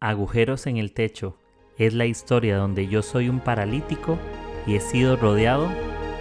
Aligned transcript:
Agujeros 0.00 0.66
en 0.66 0.76
el 0.76 0.92
techo 0.92 1.38
es 1.78 1.94
la 1.94 2.04
historia 2.04 2.58
donde 2.58 2.86
yo 2.86 3.00
soy 3.00 3.30
un 3.30 3.40
paralítico 3.40 4.18
y 4.66 4.74
he 4.74 4.80
sido 4.80 5.16
rodeado 5.16 5.70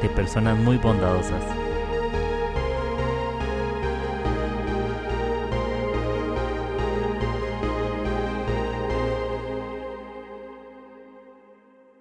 de 0.01 0.07
personas 0.15 0.57
muy 0.57 0.77
bondadosas. 0.77 1.43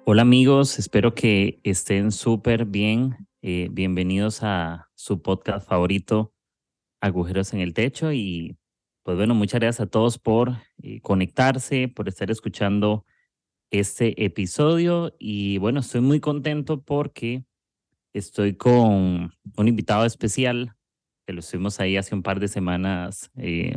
Hola 0.05 0.23
amigos, 0.23 0.79
espero 0.79 1.17
que 1.17 1.59
estén 1.65 2.13
súper 2.13 2.67
bien. 2.67 3.27
Eh, 3.43 3.67
bienvenidos 3.73 4.45
a 4.45 4.93
su 4.95 5.23
podcast 5.23 5.69
favorito, 5.69 6.33
Agujeros 7.01 7.53
en 7.53 7.59
el 7.59 7.75
Techo. 7.75 8.13
Y 8.13 8.57
pues 9.05 9.19
bueno, 9.19 9.35
muchas 9.35 9.61
gracias 9.61 9.87
a 9.87 9.91
todos 9.91 10.19
por 10.19 10.55
eh, 10.83 11.01
conectarse, 11.03 11.89
por 11.89 12.09
estar 12.09 12.31
escuchando 12.31 13.05
este 13.71 14.25
episodio. 14.25 15.15
Y 15.19 15.59
bueno, 15.59 15.81
estoy 15.81 16.01
muy 16.01 16.21
contento 16.21 16.81
porque 16.81 17.45
estoy 18.15 18.57
con 18.57 19.35
un 19.57 19.69
invitado 19.69 20.07
especial 20.07 20.75
que 21.27 21.35
lo 21.35 21.41
estuvimos 21.41 21.81
ahí 21.81 21.99
hace 21.99 22.15
un 22.15 22.23
par 22.23 22.41
de 22.41 22.49
semanas 22.49 23.31
eh, 23.37 23.77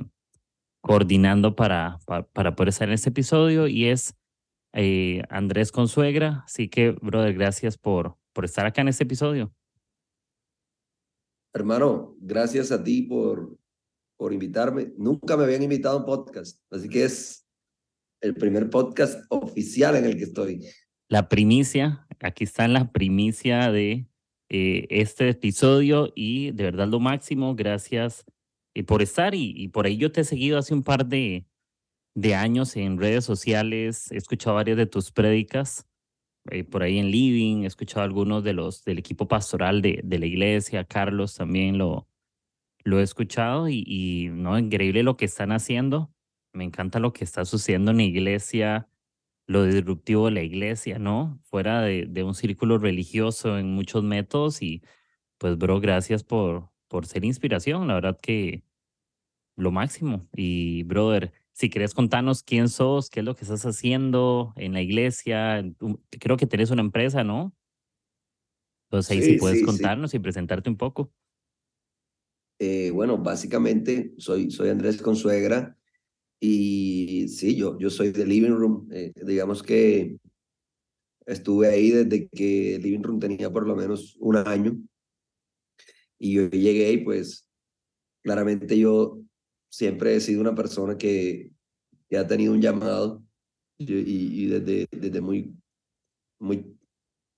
coordinando 0.79 1.57
para, 1.57 1.99
para, 2.05 2.23
para, 2.23 2.55
poder 2.55 2.69
estar 2.69 2.87
en 2.87 2.93
este 2.93 3.09
episodio 3.09 3.67
y 3.67 3.87
es 3.87 4.15
eh, 4.71 5.23
Andrés 5.29 5.73
Consuegra. 5.73 6.43
Así 6.45 6.69
que, 6.69 6.91
brother, 6.91 7.33
gracias 7.33 7.77
por, 7.77 8.15
por 8.31 8.45
estar 8.45 8.65
acá 8.65 8.79
en 8.79 8.87
este 8.87 9.03
episodio. 9.03 9.53
Hermano, 11.53 12.15
gracias 12.19 12.71
a 12.71 12.81
ti 12.81 13.01
por, 13.01 13.57
por 14.17 14.33
invitarme. 14.33 14.91
Nunca 14.97 15.37
me 15.37 15.43
habían 15.43 15.63
invitado 15.63 15.97
a 15.97 15.99
un 15.99 16.05
podcast, 16.05 16.59
así 16.71 16.89
que 16.89 17.05
es 17.05 17.47
el 18.21 18.33
primer 18.33 18.69
podcast 18.69 19.23
oficial 19.29 19.95
en 19.95 20.05
el 20.05 20.17
que 20.17 20.23
estoy. 20.23 20.65
La 21.07 21.29
primicia, 21.29 22.07
aquí 22.19 22.43
está 22.43 22.67
la 22.67 22.91
primicia 22.91 23.71
de 23.71 24.07
eh, 24.49 24.87
este 24.89 25.29
episodio 25.29 26.11
y 26.15 26.51
de 26.51 26.63
verdad 26.63 26.87
lo 26.87 26.99
máximo, 26.99 27.55
gracias 27.55 28.25
eh, 28.73 28.83
por 28.83 29.01
estar 29.01 29.35
y, 29.35 29.53
y, 29.55 29.69
por 29.69 29.85
ahí 29.85 29.97
yo 29.97 30.11
te 30.11 30.21
he 30.21 30.23
seguido 30.23 30.57
hace 30.57 30.73
un 30.73 30.83
par 30.83 31.05
de, 31.05 31.45
de 32.15 32.35
años 32.35 32.75
en 32.75 32.97
redes 32.97 33.23
sociales, 33.23 34.11
he 34.11 34.17
escuchado 34.17 34.55
varias 34.55 34.77
de 34.77 34.85
tus 34.85 35.11
prédicas. 35.11 35.85
Eh, 36.49 36.63
por 36.63 36.81
ahí 36.81 36.97
en 36.97 37.11
Living, 37.11 37.63
he 37.63 37.67
escuchado 37.67 38.03
algunos 38.03 38.43
de 38.43 38.53
los 38.53 38.83
del 38.85 38.99
equipo 38.99 39.27
pastoral 39.27 39.81
de, 39.81 40.01
de 40.03 40.19
la 40.19 40.25
iglesia, 40.25 40.85
Carlos 40.85 41.35
también 41.35 41.77
lo, 41.77 42.07
lo 42.87 43.01
he 43.01 43.03
escuchado 43.03 43.67
y, 43.67 43.83
y, 43.85 44.29
no, 44.29 44.57
increíble 44.57 45.03
lo 45.03 45.17
que 45.17 45.25
están 45.25 45.51
haciendo. 45.51 46.09
Me 46.53 46.63
encanta 46.63 46.99
lo 46.99 47.11
que 47.11 47.25
está 47.25 47.43
sucediendo 47.43 47.91
en 47.91 47.97
la 47.97 48.03
iglesia, 48.03 48.87
lo 49.45 49.65
disruptivo 49.65 50.27
de 50.27 50.31
la 50.31 50.43
iglesia, 50.43 50.97
¿no? 50.97 51.37
Fuera 51.43 51.81
de, 51.81 52.05
de 52.07 52.23
un 52.23 52.33
círculo 52.33 52.77
religioso 52.77 53.57
en 53.57 53.73
muchos 53.73 54.03
métodos 54.03 54.61
y 54.61 54.83
pues, 55.37 55.57
bro, 55.57 55.81
gracias 55.81 56.23
por, 56.23 56.69
por 56.87 57.05
ser 57.05 57.25
inspiración, 57.25 57.87
la 57.89 57.95
verdad 57.95 58.17
que 58.21 58.63
lo 59.57 59.71
máximo. 59.71 60.25
Y, 60.33 60.83
brother, 60.83 61.33
si 61.51 61.69
querés 61.69 61.93
contarnos 61.93 62.41
quién 62.41 62.69
sos, 62.69 63.09
qué 63.09 63.19
es 63.19 63.25
lo 63.25 63.35
que 63.35 63.43
estás 63.43 63.65
haciendo 63.65 64.53
en 64.55 64.71
la 64.71 64.81
iglesia, 64.81 65.61
creo 66.21 66.37
que 66.37 66.47
tenés 66.47 66.71
una 66.71 66.83
empresa, 66.83 67.25
¿no? 67.25 67.53
Entonces 68.85 69.11
ahí 69.11 69.21
sí, 69.21 69.33
sí 69.33 69.39
puedes 69.39 69.59
sí, 69.59 69.65
contarnos 69.65 70.11
sí. 70.11 70.17
y 70.17 70.19
presentarte 70.21 70.69
un 70.69 70.77
poco. 70.77 71.11
Eh, 72.59 72.91
bueno, 72.91 73.17
básicamente 73.17 74.13
soy, 74.17 74.49
soy 74.51 74.69
Andrés 74.69 75.01
Consuegra 75.01 75.77
y 76.39 77.27
sí, 77.29 77.55
yo, 77.55 77.77
yo 77.79 77.89
soy 77.89 78.11
de 78.11 78.25
Living 78.25 78.51
Room. 78.51 78.87
Eh, 78.91 79.13
digamos 79.25 79.61
que 79.61 80.17
estuve 81.25 81.67
ahí 81.67 81.91
desde 81.91 82.27
que 82.29 82.79
Living 82.81 83.03
Room 83.03 83.19
tenía 83.19 83.51
por 83.51 83.67
lo 83.67 83.75
menos 83.75 84.15
un 84.19 84.37
año 84.37 84.77
y 86.17 86.33
yo 86.33 86.49
llegué 86.49 86.91
y 86.93 86.97
pues 87.03 87.47
claramente 88.23 88.77
yo 88.77 89.19
siempre 89.69 90.15
he 90.15 90.19
sido 90.19 90.41
una 90.41 90.55
persona 90.55 90.97
que, 90.97 91.51
que 92.09 92.17
ha 92.17 92.25
tenido 92.25 92.53
un 92.53 92.61
llamado 92.61 93.23
y, 93.77 93.93
y, 93.93 94.47
desde, 94.47 94.87
desde 94.91 95.21
muy, 95.21 95.53
muy 96.39 96.75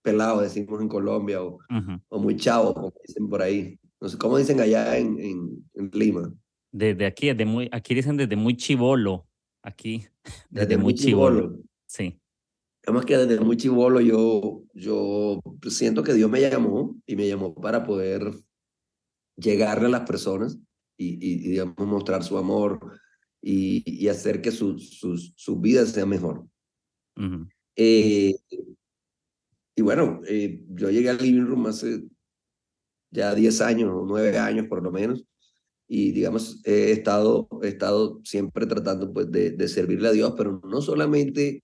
pelado, 0.02 0.42
decimos 0.42 0.82
en 0.82 0.88
Colombia, 0.88 1.42
o, 1.44 1.56
uh 1.56 1.60
-huh. 1.70 2.02
o 2.08 2.20
muy 2.20 2.38
chavo, 2.38 2.74
como 2.74 2.94
dicen 3.06 3.28
por 3.30 3.42
ahí. 3.42 3.78
No 4.02 4.10
sé 4.10 4.18
cómo 4.18 4.38
dicen 4.38 4.60
allá 4.60 4.98
en, 4.98 5.20
en, 5.20 5.70
en 5.74 5.92
Lima. 5.94 6.34
Desde 6.72 7.06
aquí, 7.06 7.28
desde 7.28 7.46
muy, 7.46 7.70
aquí 7.72 7.96
dicen 7.96 8.18
desde 8.18 8.36
muy 8.36 8.56
chivolo. 8.56 9.28
Aquí, 9.64 10.06
desde, 10.50 10.68
desde 10.68 10.78
muy 10.78 10.94
chivolo. 10.94 11.42
chivolo. 11.42 11.64
Sí. 11.88 12.20
Además 12.86 13.06
que 13.06 13.18
desde 13.18 13.44
muy 13.44 13.58
chivolo 13.58 14.00
yo, 14.00 14.64
yo 14.74 15.42
siento 15.70 16.02
que 16.02 16.14
Dios 16.14 16.30
me 16.30 16.40
llamó 16.42 16.96
y 17.06 17.16
me 17.16 17.28
llamó 17.28 17.54
para 17.54 17.84
poder 17.84 18.32
llegarle 19.36 19.88
a 19.88 19.90
las 19.90 20.08
personas 20.08 20.58
y, 20.98 21.14
y, 21.16 21.46
y 21.46 21.50
digamos, 21.52 21.76
mostrar 21.78 22.24
su 22.24 22.38
amor 22.38 22.80
y, 23.42 23.84
y 23.86 24.08
hacer 24.08 24.42
que 24.42 24.52
su, 24.52 24.80
sus, 24.80 25.34
su 25.36 25.60
vida 25.60 25.86
sea 25.86 26.06
mejor. 26.06 26.46
Uh 27.18 27.22
-huh. 27.22 27.50
eh, 27.76 28.36
y 29.76 29.81
bueno, 29.81 30.22
eh, 30.28 30.62
yo 30.70 30.90
llegué 30.90 31.10
al 31.10 31.18
Living 31.18 31.46
Room 31.46 31.68
hace 31.68 32.04
ya 33.12 33.34
10 33.36 33.62
años 33.62 33.92
o 33.94 34.06
9 34.06 34.38
años 34.38 34.68
por 34.68 34.84
lo 34.84 34.92
menos, 34.92 35.25
y 35.88 36.12
digamos, 36.12 36.62
he 36.66 36.92
estado, 36.92 37.47
he 37.64 37.70
estado 37.70 38.22
siempre 38.24 38.68
tratando 38.68 39.12
pues 39.12 39.31
de, 39.31 39.52
de 39.52 39.68
servirle 39.68 40.09
a 40.09 40.12
Dios, 40.12 40.36
pero 40.38 40.62
no 40.64 40.81
solamente 40.81 41.64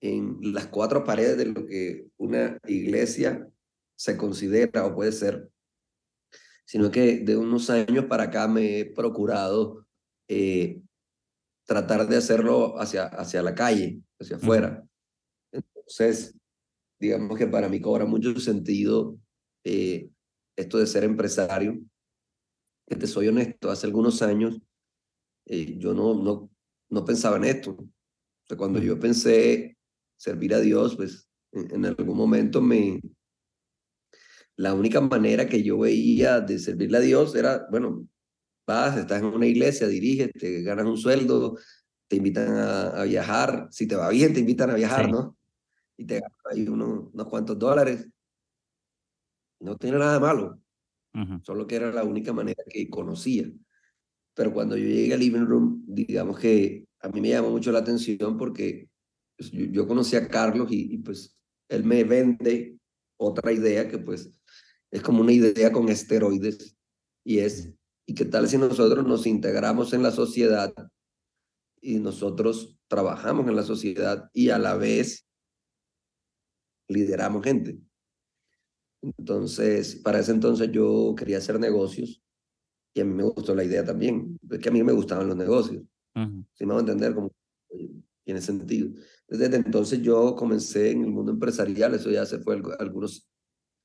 en 0.00 0.38
las 0.54 0.66
cuatro 0.68 1.04
paredes 1.04 1.36
de 1.36 1.46
lo 1.46 1.66
que 1.66 2.06
una 2.16 2.58
iglesia 2.66 3.48
se 3.96 4.16
considera 4.16 4.86
o 4.86 4.94
puede 4.94 5.12
ser, 5.12 5.50
sino 6.64 6.90
que 6.90 7.18
de 7.18 7.36
unos 7.36 7.68
años 7.68 8.06
para 8.06 8.24
acá 8.24 8.46
me 8.46 8.80
he 8.80 8.84
procurado 8.84 9.86
eh, 10.28 10.80
tratar 11.66 12.08
de 12.08 12.16
hacerlo 12.16 12.78
hacia, 12.80 13.04
hacia 13.04 13.42
la 13.42 13.54
calle, 13.54 14.00
hacia 14.18 14.36
afuera. 14.36 14.86
Entonces, 15.52 16.34
digamos 17.00 17.36
que 17.36 17.46
para 17.46 17.68
mí 17.68 17.80
cobra 17.80 18.06
mucho 18.06 18.38
sentido 18.38 19.18
eh, 19.64 20.10
esto 20.58 20.78
de 20.78 20.86
ser 20.86 21.04
empresario. 21.04 21.78
Que 22.86 22.96
te 22.96 23.06
soy 23.06 23.28
honesto, 23.28 23.70
hace 23.70 23.86
algunos 23.86 24.22
años 24.22 24.60
eh, 25.46 25.76
yo 25.78 25.94
no, 25.94 26.14
no, 26.14 26.50
no 26.90 27.04
pensaba 27.04 27.36
en 27.36 27.44
esto. 27.44 27.72
O 27.72 28.46
sea, 28.46 28.56
cuando 28.56 28.80
yo 28.80 28.98
pensé 28.98 29.76
servir 30.16 30.54
a 30.54 30.60
Dios, 30.60 30.96
pues 30.96 31.28
en, 31.52 31.74
en 31.74 31.86
algún 31.86 32.16
momento 32.16 32.60
me, 32.60 33.00
la 34.58 34.74
única 34.74 35.00
manera 35.00 35.48
que 35.48 35.62
yo 35.62 35.78
veía 35.78 36.40
de 36.40 36.58
servirle 36.58 36.98
a 36.98 37.00
Dios 37.00 37.34
era, 37.36 37.68
bueno, 37.70 38.08
vas, 38.66 38.96
estás 38.96 39.20
en 39.20 39.26
una 39.26 39.46
iglesia, 39.46 39.86
diriges, 39.86 40.32
te 40.32 40.62
ganas 40.62 40.84
un 40.84 40.98
sueldo, 40.98 41.56
te 42.08 42.16
invitan 42.16 42.56
a, 42.56 42.88
a, 42.88 43.04
viajar, 43.04 43.68
si 43.70 43.86
te 43.86 43.94
va 43.94 44.08
bien 44.08 44.34
te 44.34 44.40
invitan 44.40 44.70
a 44.70 44.74
viajar, 44.74 45.06
sí. 45.06 45.12
¿no? 45.12 45.38
Y 45.96 46.04
te 46.06 46.20
ganas 46.20 46.38
ahí 46.50 46.66
unos, 46.66 47.12
unos 47.12 47.28
cuantos 47.28 47.56
dólares. 47.56 48.08
No 49.60 49.76
tiene 49.76 49.98
nada 49.98 50.14
de 50.14 50.20
malo, 50.20 50.60
uh 51.14 51.18
-huh. 51.18 51.44
solo 51.44 51.66
que 51.66 51.76
era 51.76 51.92
la 51.92 52.04
única 52.04 52.32
manera 52.32 52.62
que 52.68 52.88
conocía. 52.88 53.50
Pero 54.34 54.52
cuando 54.52 54.76
yo 54.76 54.84
llegué 54.84 55.14
al 55.14 55.20
living 55.20 55.46
room, 55.46 55.84
digamos 55.86 56.38
que 56.38 56.86
a 57.00 57.08
mí 57.08 57.20
me 57.20 57.30
llamó 57.30 57.50
mucho 57.50 57.72
la 57.72 57.80
atención 57.80 58.36
porque 58.36 58.88
pues, 59.36 59.50
yo, 59.50 59.66
yo, 59.66 59.86
conocí 59.86 60.16
a 60.16 60.28
Carlos 60.28 60.70
y, 60.70 60.94
y 60.94 60.98
pues 60.98 61.36
él 61.68 61.84
me 61.84 62.04
vende 62.04 62.78
otra 63.18 63.52
idea 63.52 63.88
que 63.88 63.98
pues 63.98 64.30
es 64.90 65.02
como 65.02 65.20
una 65.20 65.32
idea 65.32 65.72
con 65.72 65.88
esteroides 65.88 66.76
y 67.24 67.40
es, 67.40 67.72
¿y 68.06 68.14
qué 68.14 68.24
tal 68.24 68.48
si 68.48 68.56
nosotros 68.56 69.06
nos 69.06 69.26
integramos 69.26 69.92
en 69.92 70.02
la 70.02 70.10
sociedad 70.10 70.72
y 71.80 71.98
nosotros 71.98 72.76
trabajamos 72.88 73.46
en 73.48 73.56
la 73.56 73.62
sociedad 73.62 74.30
y 74.32 74.50
a 74.50 74.58
la 74.58 74.76
vez 74.76 75.26
lideramos 76.88 77.44
gente? 77.44 77.78
Entonces, 79.02 79.96
para 79.96 80.18
ese 80.18 80.32
entonces 80.32 80.70
yo 80.72 81.14
quería 81.16 81.38
hacer 81.38 81.58
negocios 81.60 82.20
y 82.94 83.00
a 83.00 83.04
mí 83.04 83.14
me 83.14 83.22
gustó 83.22 83.54
la 83.54 83.64
idea 83.64 83.84
también, 83.84 84.38
es 84.50 84.58
que 84.58 84.68
a 84.68 84.72
mí 84.72 84.82
me 84.82 84.92
gustaban 84.92 85.28
los 85.28 85.36
negocios, 85.36 85.84
uh 86.16 86.20
-huh. 86.20 86.46
si 86.54 86.66
me 86.66 86.72
va 86.72 86.78
a 86.78 86.80
entender 86.80 87.14
cómo 87.14 87.32
tiene 88.24 88.40
sentido. 88.40 88.90
Desde 89.28 89.56
entonces 89.56 90.02
yo 90.02 90.34
comencé 90.34 90.90
en 90.90 91.04
el 91.04 91.10
mundo 91.10 91.30
empresarial, 91.32 91.94
eso 91.94 92.10
ya 92.10 92.26
se 92.26 92.40
fue 92.40 92.60
algunos 92.78 93.28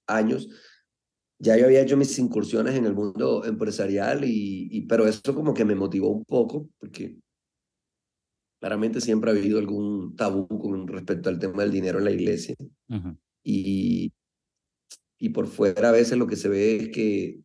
años, 0.08 0.50
ya 1.40 1.58
yo 1.58 1.66
había 1.66 1.82
hecho 1.82 1.98
mis 1.98 2.18
incursiones 2.18 2.76
en 2.76 2.86
el 2.86 2.94
mundo 2.94 3.46
empresarial, 3.46 4.24
y, 4.24 4.70
y, 4.72 4.82
pero 4.88 5.06
eso 5.06 5.36
como 5.36 5.54
que 5.54 5.66
me 5.66 5.76
motivó 5.76 6.10
un 6.10 6.26
poco, 6.26 6.70
porque 6.80 7.18
claramente 8.60 9.02
siempre 9.02 9.30
ha 9.30 9.34
habido 9.34 9.60
algún 9.60 10.16
tabú 10.16 10.48
con 10.48 10.88
respecto 10.88 11.30
al 11.30 11.38
tema 11.38 11.64
del 11.64 11.72
dinero 11.72 12.00
en 12.00 12.06
la 12.06 12.12
iglesia. 12.12 12.56
Uh 12.90 12.96
-huh. 12.96 13.18
y, 13.44 14.12
y 15.24 15.30
por 15.30 15.48
fuera 15.48 15.88
a 15.88 15.94
veces 15.94 16.18
lo 16.18 16.28
que 16.28 16.36
se 16.36 16.50
ve 16.50 16.76
es 16.76 16.90
que 16.90 17.40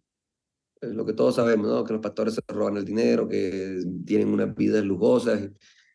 es 0.81 0.95
lo 0.95 1.07
que 1.07 1.13
todos 1.13 1.37
sabemos, 1.37 1.69
¿no? 1.69 1.85
que 1.85 1.93
los 1.93 2.03
pastores 2.03 2.35
se 2.35 2.41
roban 2.49 2.77
el 2.77 2.85
dinero, 2.85 3.29
que 3.29 3.81
tienen 4.05 4.31
unas 4.31 4.53
vidas 4.57 4.83
lujosas. 4.83 5.49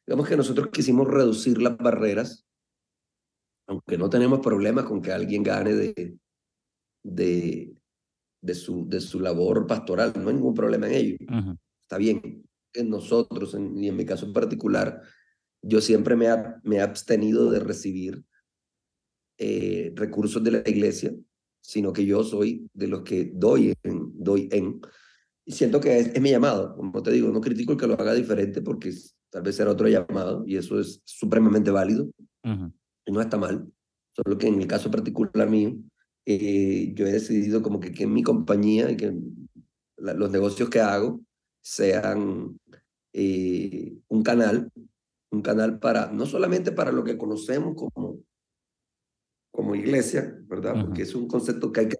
Digamos 0.07 0.29
que 0.29 0.37
nosotros 0.37 0.69
quisimos 0.71 1.09
reducir 1.09 1.61
las 1.61 1.75
barreras, 1.77 2.47
aunque 3.67 3.97
no 3.97 4.09
tenemos 4.09 4.39
problemas 4.39 4.85
con 4.85 5.01
que 5.01 5.11
alguien 5.11 5.43
gane 5.43 5.73
de, 5.73 6.17
de, 7.03 7.75
de, 8.41 8.55
su, 8.55 8.87
de 8.87 9.01
su 9.01 9.19
labor 9.19 9.67
pastoral, 9.67 10.13
no 10.15 10.29
hay 10.29 10.35
ningún 10.35 10.53
problema 10.53 10.87
en 10.87 10.93
ello. 10.93 11.17
Está 11.81 11.97
bien. 11.97 12.45
En 12.73 12.89
nosotros, 12.89 13.55
y 13.55 13.89
en 13.89 13.95
mi 13.97 14.05
caso 14.05 14.25
en 14.25 14.31
particular, 14.31 15.01
yo 15.61 15.81
siempre 15.81 16.15
me, 16.15 16.27
me 16.63 16.77
he 16.77 16.81
abstenido 16.81 17.51
de 17.51 17.59
recibir 17.59 18.23
eh, 19.37 19.91
recursos 19.97 20.41
de 20.41 20.51
la 20.51 20.63
iglesia, 20.65 21.13
sino 21.63 21.93
que 21.93 22.05
yo 22.05 22.23
soy 22.23 22.69
de 22.73 22.87
los 22.87 23.01
que 23.01 23.31
doy 23.33 23.73
en, 23.83 24.11
doy 24.15 24.49
en. 24.51 24.81
Y 25.45 25.53
siento 25.53 25.79
que 25.79 25.97
es, 25.97 26.21
mi 26.21 26.29
llamado, 26.29 26.75
como 26.75 27.01
te 27.01 27.11
digo, 27.11 27.31
no 27.31 27.41
critico 27.41 27.71
el 27.71 27.79
que 27.79 27.87
lo 27.87 27.93
haga 27.93 28.13
diferente 28.13 28.61
porque 28.61 28.93
tal 29.29 29.43
vez 29.43 29.55
será 29.55 29.71
otro 29.71 29.87
llamado 29.87 30.43
y 30.45 30.57
eso 30.57 30.79
es 30.79 31.01
supremamente 31.05 31.71
válido 31.71 32.09
y 32.43 33.11
no 33.11 33.21
está 33.21 33.37
mal. 33.37 33.65
Solo 34.11 34.37
que 34.37 34.47
en 34.47 34.61
el 34.61 34.67
caso 34.67 34.91
particular 34.91 35.49
mío, 35.49 35.75
eh, 36.25 36.93
yo 36.93 37.07
he 37.07 37.11
decidido 37.11 37.61
como 37.61 37.79
que, 37.79 37.91
que 37.91 38.03
en 38.03 38.13
mi 38.13 38.23
compañía 38.23 38.91
y 38.91 38.97
que 38.97 39.17
los 39.97 40.31
negocios 40.31 40.69
que 40.69 40.81
hago 40.81 41.21
sean 41.61 42.59
eh, 43.13 43.97
un 44.09 44.21
canal, 44.21 44.69
un 45.31 45.41
canal 45.41 45.79
para, 45.79 46.11
no 46.11 46.25
solamente 46.25 46.73
para 46.73 46.91
lo 46.91 47.03
que 47.03 47.17
conocemos 47.17 47.75
como, 47.75 48.19
como 49.53 49.75
iglesia, 49.75 50.35
¿verdad? 50.47 50.73
Porque 50.83 51.03
es 51.03 51.13
un 51.13 51.27
concepto 51.27 51.71
que 51.71 51.81
hay 51.81 51.87
que 51.87 51.97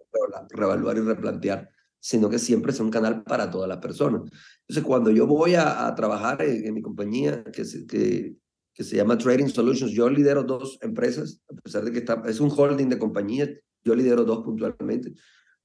reevaluar 0.50 0.96
y 0.96 1.02
replantear, 1.02 1.70
sino 2.00 2.28
que 2.28 2.40
siempre 2.40 2.72
es 2.72 2.80
un 2.80 2.90
canal 2.90 3.22
para 3.22 3.48
todas 3.48 3.68
las 3.68 3.78
personas. 3.78 4.22
Entonces, 4.62 4.84
cuando 4.84 5.12
yo 5.12 5.28
voy 5.28 5.54
a, 5.54 5.94
trabajar 5.94 6.42
en, 6.42 6.74
mi 6.74 6.82
compañía, 6.82 7.44
que, 7.44 7.64
se, 7.64 7.86
que, 7.86 8.34
que 8.74 8.82
se 8.82 8.96
llama 8.96 9.16
Trading 9.16 9.46
Solutions, 9.46 9.92
yo 9.92 10.10
lidero 10.10 10.42
dos 10.42 10.78
empresas, 10.82 11.40
a 11.48 11.54
pesar 11.54 11.84
de 11.84 11.92
que 11.92 11.98
está, 11.98 12.20
es 12.26 12.40
un 12.40 12.50
holding 12.50 12.88
de 12.88 12.98
compañías, 12.98 13.50
yo 13.84 13.94
lidero 13.94 14.24
dos 14.24 14.44
puntualmente. 14.44 15.12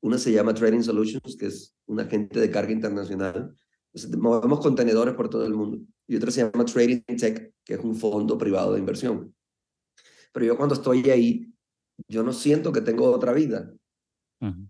Una 0.01 0.19
se 0.19 0.31
llama 0.31 0.53
Trading 0.53 0.83
Solutions, 0.83 1.35
que 1.37 1.47
es 1.47 1.75
un 1.87 1.99
agente 1.99 2.39
de 2.39 2.51
carga 2.51 2.71
internacional. 2.71 3.55
Entonces, 3.91 4.15
movemos 4.15 4.59
contenedores 4.59 5.15
por 5.15 5.27
todo 5.27 5.43
el 5.43 5.55
mundo. 5.55 5.79
Y 6.07 6.17
otra 6.17 6.29
se 6.29 6.43
llama 6.43 6.65
Trading 6.65 7.01
Tech, 7.17 7.51
que 7.65 7.73
es 7.73 7.79
un 7.79 7.95
fondo 7.95 8.37
privado 8.37 8.73
de 8.73 8.79
inversión. 8.79 9.33
Pero 10.31 10.45
yo 10.45 10.55
cuando 10.55 10.75
estoy 10.75 11.09
ahí, 11.09 11.51
yo 12.07 12.23
no 12.23 12.33
siento 12.33 12.71
que 12.71 12.81
tengo 12.81 13.11
otra 13.11 13.33
vida. 13.33 13.73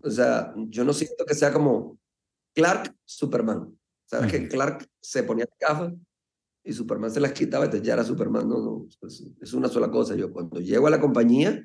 O 0.02 0.10
sea, 0.10 0.52
yo 0.68 0.84
no 0.84 0.92
siento 0.92 1.24
que 1.24 1.34
sea 1.34 1.52
como 1.52 1.98
Clark, 2.54 2.94
Superman. 3.04 3.78
¿Sabes 4.04 4.32
que 4.32 4.48
Clark 4.48 4.88
se 5.00 5.22
ponía 5.22 5.46
gafas 5.60 5.94
y 6.64 6.72
Superman 6.72 7.10
se 7.12 7.20
las 7.20 7.32
quitaba 7.32 7.66
y 7.66 7.80
ya 7.80 7.94
era 7.94 8.04
Superman? 8.04 8.48
No, 8.48 8.58
no, 8.58 8.88
es 9.40 9.52
una 9.52 9.68
sola 9.68 9.90
cosa. 9.90 10.16
Yo 10.16 10.32
cuando 10.32 10.60
llego 10.60 10.88
a 10.88 10.90
la 10.90 11.00
compañía, 11.00 11.64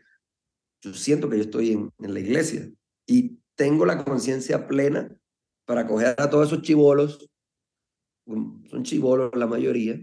yo 0.82 0.94
siento 0.94 1.28
que 1.30 1.38
yo 1.38 1.44
estoy 1.44 1.72
en, 1.72 1.92
en 1.98 2.14
la 2.14 2.20
iglesia 2.20 2.72
y 3.08 3.40
tengo 3.56 3.86
la 3.86 4.04
conciencia 4.04 4.68
plena 4.68 5.18
para 5.66 5.88
coger 5.88 6.16
a 6.20 6.30
todos 6.30 6.48
esos 6.48 6.62
chivolos, 6.62 7.28
son 8.26 8.84
chivolos 8.84 9.32
la 9.36 9.48
mayoría, 9.48 10.00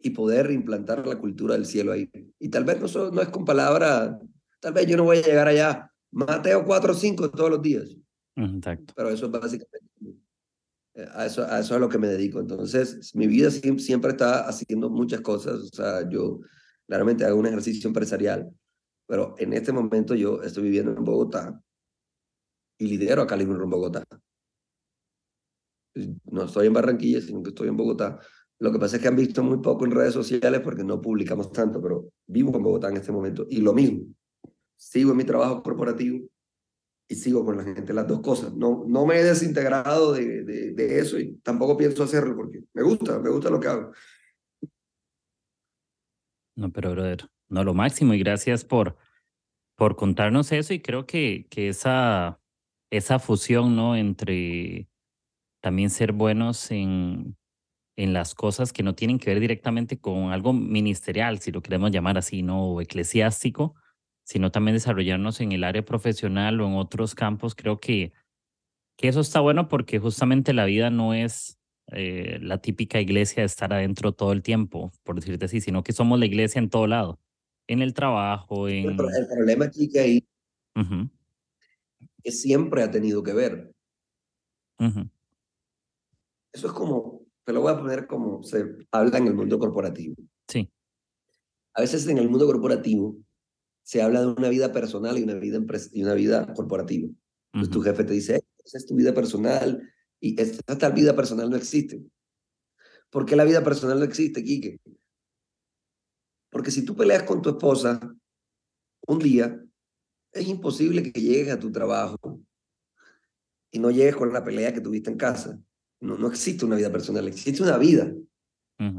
y 0.00 0.10
poder 0.10 0.50
implantar 0.50 1.06
la 1.06 1.18
cultura 1.18 1.54
del 1.54 1.66
cielo 1.66 1.92
ahí. 1.92 2.10
Y 2.38 2.48
tal 2.48 2.64
vez 2.64 2.80
no, 2.80 3.10
no 3.10 3.20
es 3.20 3.28
con 3.28 3.44
palabras 3.44 4.16
Tal 4.60 4.72
vez 4.72 4.86
yo 4.86 4.96
no 4.96 5.04
voy 5.04 5.18
a 5.18 5.22
llegar 5.22 5.48
allá. 5.48 5.92
Mateo 6.10 6.64
4 6.64 6.92
o 6.92 6.94
5 6.94 7.30
todos 7.30 7.50
los 7.50 7.62
días. 7.62 7.96
Exacto. 8.36 8.92
Pero 8.96 9.10
eso 9.10 9.26
es 9.26 9.32
básicamente. 9.32 9.88
Eh, 10.94 11.06
a 11.12 11.26
eso, 11.26 11.44
a 11.44 11.60
eso 11.60 11.74
es 11.74 11.76
a 11.76 11.78
lo 11.78 11.88
que 11.88 11.98
me 11.98 12.08
dedico. 12.08 12.40
Entonces, 12.40 13.14
mi 13.14 13.26
vida 13.26 13.50
siempre 13.50 14.10
está 14.10 14.48
haciendo 14.48 14.90
muchas 14.90 15.20
cosas. 15.20 15.54
O 15.54 15.68
sea, 15.68 16.08
yo 16.08 16.40
claramente 16.86 17.24
hago 17.24 17.38
un 17.38 17.46
ejercicio 17.46 17.88
empresarial, 17.88 18.50
pero 19.06 19.34
en 19.38 19.52
este 19.52 19.72
momento 19.72 20.14
yo 20.14 20.42
estoy 20.42 20.64
viviendo 20.64 20.92
en 20.92 21.04
Bogotá 21.04 21.60
y 22.78 22.86
lidero 22.86 23.22
acá 23.22 23.36
Libro 23.36 23.62
en 23.62 23.70
Bogotá. 23.70 24.04
No 26.24 26.44
estoy 26.44 26.68
en 26.68 26.72
Barranquilla, 26.72 27.20
sino 27.20 27.42
que 27.42 27.50
estoy 27.50 27.68
en 27.68 27.76
Bogotá. 27.76 28.18
Lo 28.60 28.72
que 28.72 28.78
pasa 28.78 28.96
es 28.96 29.02
que 29.02 29.08
han 29.08 29.16
visto 29.16 29.42
muy 29.42 29.58
poco 29.58 29.84
en 29.84 29.92
redes 29.92 30.14
sociales 30.14 30.60
porque 30.60 30.82
no 30.82 31.00
publicamos 31.00 31.52
tanto, 31.52 31.80
pero 31.80 32.08
vivo 32.26 32.56
en 32.56 32.62
Bogotá 32.62 32.88
en 32.88 32.96
este 32.96 33.12
momento. 33.12 33.46
Y 33.48 33.60
lo 33.60 33.72
mismo, 33.72 34.06
sigo 34.76 35.12
en 35.12 35.16
mi 35.16 35.24
trabajo 35.24 35.62
corporativo 35.62 36.28
y 37.08 37.14
sigo 37.14 37.44
con 37.44 37.56
la 37.56 37.64
gente, 37.64 37.92
las 37.92 38.08
dos 38.08 38.20
cosas. 38.20 38.52
No, 38.54 38.84
no 38.86 39.06
me 39.06 39.18
he 39.18 39.24
desintegrado 39.24 40.12
de, 40.12 40.42
de, 40.42 40.98
eso 40.98 41.18
y 41.18 41.36
tampoco 41.36 41.76
pienso 41.76 42.02
hacerlo 42.02 42.36
porque 42.36 42.64
me 42.74 42.82
gusta, 42.82 43.18
me 43.20 43.30
gusta 43.30 43.48
lo 43.48 43.60
que 43.60 43.68
hago. 43.68 43.92
No, 46.56 46.72
pero 46.72 46.90
brother, 46.90 47.30
no 47.48 47.62
lo 47.62 47.72
máximo 47.72 48.12
y 48.14 48.18
gracias 48.18 48.64
por, 48.64 48.96
por 49.76 49.94
contarnos 49.94 50.50
eso 50.50 50.74
y 50.74 50.80
creo 50.80 51.06
que, 51.06 51.46
que 51.48 51.68
esa, 51.68 52.40
esa 52.90 53.20
fusión, 53.20 53.76
¿no? 53.76 53.94
Entre 53.94 54.88
también 55.60 55.90
ser 55.90 56.12
buenos 56.12 56.70
en, 56.72 57.36
en 57.98 58.12
las 58.12 58.36
cosas 58.36 58.72
que 58.72 58.84
no 58.84 58.94
tienen 58.94 59.18
que 59.18 59.28
ver 59.30 59.40
directamente 59.40 59.98
con 59.98 60.30
algo 60.30 60.52
ministerial, 60.52 61.40
si 61.40 61.50
lo 61.50 61.62
queremos 61.62 61.90
llamar 61.90 62.16
así, 62.16 62.44
¿no? 62.44 62.64
O 62.64 62.80
eclesiástico, 62.80 63.74
sino 64.22 64.52
también 64.52 64.76
desarrollarnos 64.76 65.40
en 65.40 65.50
el 65.50 65.64
área 65.64 65.84
profesional 65.84 66.60
o 66.60 66.68
en 66.68 66.74
otros 66.76 67.16
campos. 67.16 67.56
Creo 67.56 67.80
que, 67.80 68.12
que 68.96 69.08
eso 69.08 69.20
está 69.20 69.40
bueno 69.40 69.66
porque 69.66 69.98
justamente 69.98 70.52
la 70.52 70.64
vida 70.64 70.90
no 70.90 71.12
es 71.12 71.58
eh, 71.88 72.38
la 72.40 72.58
típica 72.58 73.00
iglesia 73.00 73.42
de 73.42 73.46
estar 73.46 73.72
adentro 73.72 74.12
todo 74.12 74.30
el 74.30 74.42
tiempo, 74.44 74.92
por 75.02 75.16
decirte 75.16 75.46
así, 75.46 75.60
sino 75.60 75.82
que 75.82 75.92
somos 75.92 76.20
la 76.20 76.26
iglesia 76.26 76.60
en 76.60 76.70
todo 76.70 76.86
lado, 76.86 77.18
en 77.66 77.82
el 77.82 77.94
trabajo, 77.94 78.68
en... 78.68 78.90
El, 78.90 78.96
problema 78.96 79.64
aquí 79.64 79.88
que 79.88 79.98
hay 79.98 80.24
que 82.22 82.30
siempre 82.30 82.84
ha 82.84 82.90
tenido 82.92 83.24
que 83.24 83.32
ver. 83.32 83.72
Eso 86.52 86.68
es 86.68 86.72
como, 86.72 87.17
te 87.48 87.54
lo 87.54 87.62
voy 87.62 87.72
a 87.72 87.78
poner 87.78 88.06
como 88.06 88.42
se 88.42 88.76
habla 88.92 89.16
en 89.16 89.26
el 89.26 89.32
mundo 89.32 89.58
corporativo. 89.58 90.14
Sí. 90.46 90.70
A 91.72 91.80
veces 91.80 92.06
en 92.06 92.18
el 92.18 92.28
mundo 92.28 92.44
corporativo 92.44 93.16
se 93.82 94.02
habla 94.02 94.20
de 94.20 94.26
una 94.26 94.50
vida 94.50 94.70
personal 94.70 95.18
y 95.18 95.22
una 95.22 95.32
vida, 95.32 95.58
y 95.92 96.02
una 96.02 96.12
vida 96.12 96.52
corporativa. 96.52 97.08
Entonces 97.54 97.72
tu 97.72 97.80
jefe 97.80 98.04
te 98.04 98.12
dice, 98.12 98.44
esa 98.62 98.76
es 98.76 98.84
tu 98.84 98.96
vida 98.96 99.14
personal 99.14 99.82
y 100.20 100.38
esta 100.38 100.90
vida 100.90 101.16
personal 101.16 101.48
no 101.48 101.56
existe. 101.56 102.04
¿Por 103.08 103.24
qué 103.24 103.34
la 103.34 103.44
vida 103.44 103.64
personal 103.64 103.98
no 103.98 104.04
existe, 104.04 104.44
Quique? 104.44 104.78
Porque 106.50 106.70
si 106.70 106.84
tú 106.84 106.94
peleas 106.94 107.22
con 107.22 107.40
tu 107.40 107.48
esposa 107.48 107.98
un 109.06 109.18
día, 109.20 109.58
es 110.32 110.46
imposible 110.46 111.02
que 111.02 111.18
llegues 111.18 111.54
a 111.54 111.58
tu 111.58 111.72
trabajo 111.72 112.42
y 113.70 113.78
no 113.78 113.90
llegues 113.90 114.16
con 114.16 114.34
la 114.34 114.44
pelea 114.44 114.74
que 114.74 114.82
tuviste 114.82 115.10
en 115.10 115.16
casa. 115.16 115.58
No, 116.00 116.16
no 116.16 116.28
existe 116.28 116.64
una 116.64 116.76
vida 116.76 116.92
personal, 116.92 117.26
existe 117.28 117.62
una 117.62 117.76
vida. 117.76 118.12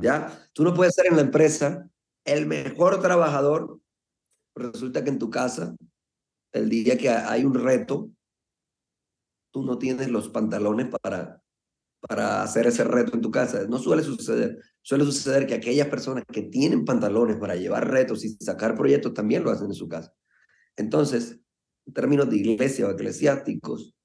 ¿Ya? 0.01 0.37
Tú 0.51 0.65
no 0.65 0.73
puedes 0.73 0.93
ser 0.93 1.07
en 1.07 1.15
la 1.15 1.21
empresa 1.21 1.89
el 2.25 2.45
mejor 2.45 3.01
trabajador 3.01 3.79
resulta 4.55 5.03
que 5.03 5.09
en 5.09 5.19
tu 5.19 5.29
casa, 5.29 5.75
el 6.51 6.69
día 6.69 6.97
que 6.97 7.09
hay 7.09 7.45
un 7.45 7.53
reto, 7.53 8.11
tú 9.51 9.63
no 9.63 9.77
tienes 9.77 10.09
los 10.09 10.29
pantalones 10.29 10.87
para, 11.01 11.41
para 12.01 12.43
hacer 12.43 12.67
ese 12.67 12.83
reto 12.83 13.15
en 13.15 13.21
tu 13.21 13.31
casa. 13.31 13.65
No 13.67 13.77
suele 13.79 14.03
suceder. 14.03 14.59
Suele 14.81 15.05
suceder 15.05 15.47
que 15.47 15.55
aquellas 15.55 15.87
personas 15.87 16.23
que 16.31 16.43
tienen 16.43 16.85
pantalones 16.85 17.37
para 17.37 17.55
llevar 17.55 17.89
retos 17.89 18.23
y 18.25 18.29
sacar 18.39 18.75
proyectos 18.75 19.13
también 19.13 19.43
lo 19.43 19.51
hacen 19.51 19.67
en 19.67 19.73
su 19.73 19.87
casa. 19.87 20.13
Entonces, 20.75 21.39
en 21.85 21.93
términos 21.93 22.29
de 22.29 22.37
iglesia 22.37 22.87
o 22.87 22.91
eclesiásticos, 22.91 23.95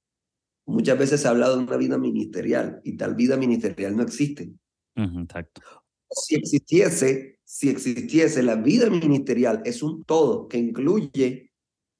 muchas 0.66 0.98
veces 0.98 1.20
se 1.20 1.28
ha 1.28 1.30
hablado 1.30 1.56
de 1.56 1.64
una 1.64 1.76
vida 1.76 1.98
ministerial 1.98 2.80
y 2.84 2.96
tal 2.96 3.14
vida 3.14 3.36
ministerial 3.36 3.96
no 3.96 4.02
existe. 4.02 4.52
Exacto. 4.94 5.62
Si 6.10 6.36
existiese, 6.36 7.40
si 7.44 7.68
existiese 7.68 8.42
la 8.42 8.56
vida 8.56 8.88
ministerial, 8.88 9.62
es 9.64 9.82
un 9.82 10.04
todo 10.04 10.48
que 10.48 10.58
incluye 10.58 11.50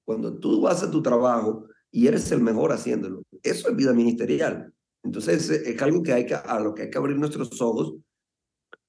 cuando 0.05 0.39
tú 0.39 0.61
vas 0.61 0.83
a 0.83 0.91
tu 0.91 1.03
trabajo 1.03 1.67
y 1.91 2.07
eres 2.07 2.31
el 2.33 2.41
mejor 2.41 2.73
haciéndolo. 2.73 3.23
Eso 3.43 3.69
es 3.69 3.77
vida 3.77 3.93
ministerial. 3.93 4.73
Entonces 5.03 5.51
es 5.51 5.83
algo 5.83 6.03
que 6.03 6.13
hay 6.13 6.27
que, 6.27 6.35
a 6.35 6.59
lo 6.61 6.75
que 6.75 6.83
hay 6.83 6.91
que 6.91 6.99
abrir 6.99 7.17
nuestros 7.17 7.61
ojos, 7.61 7.97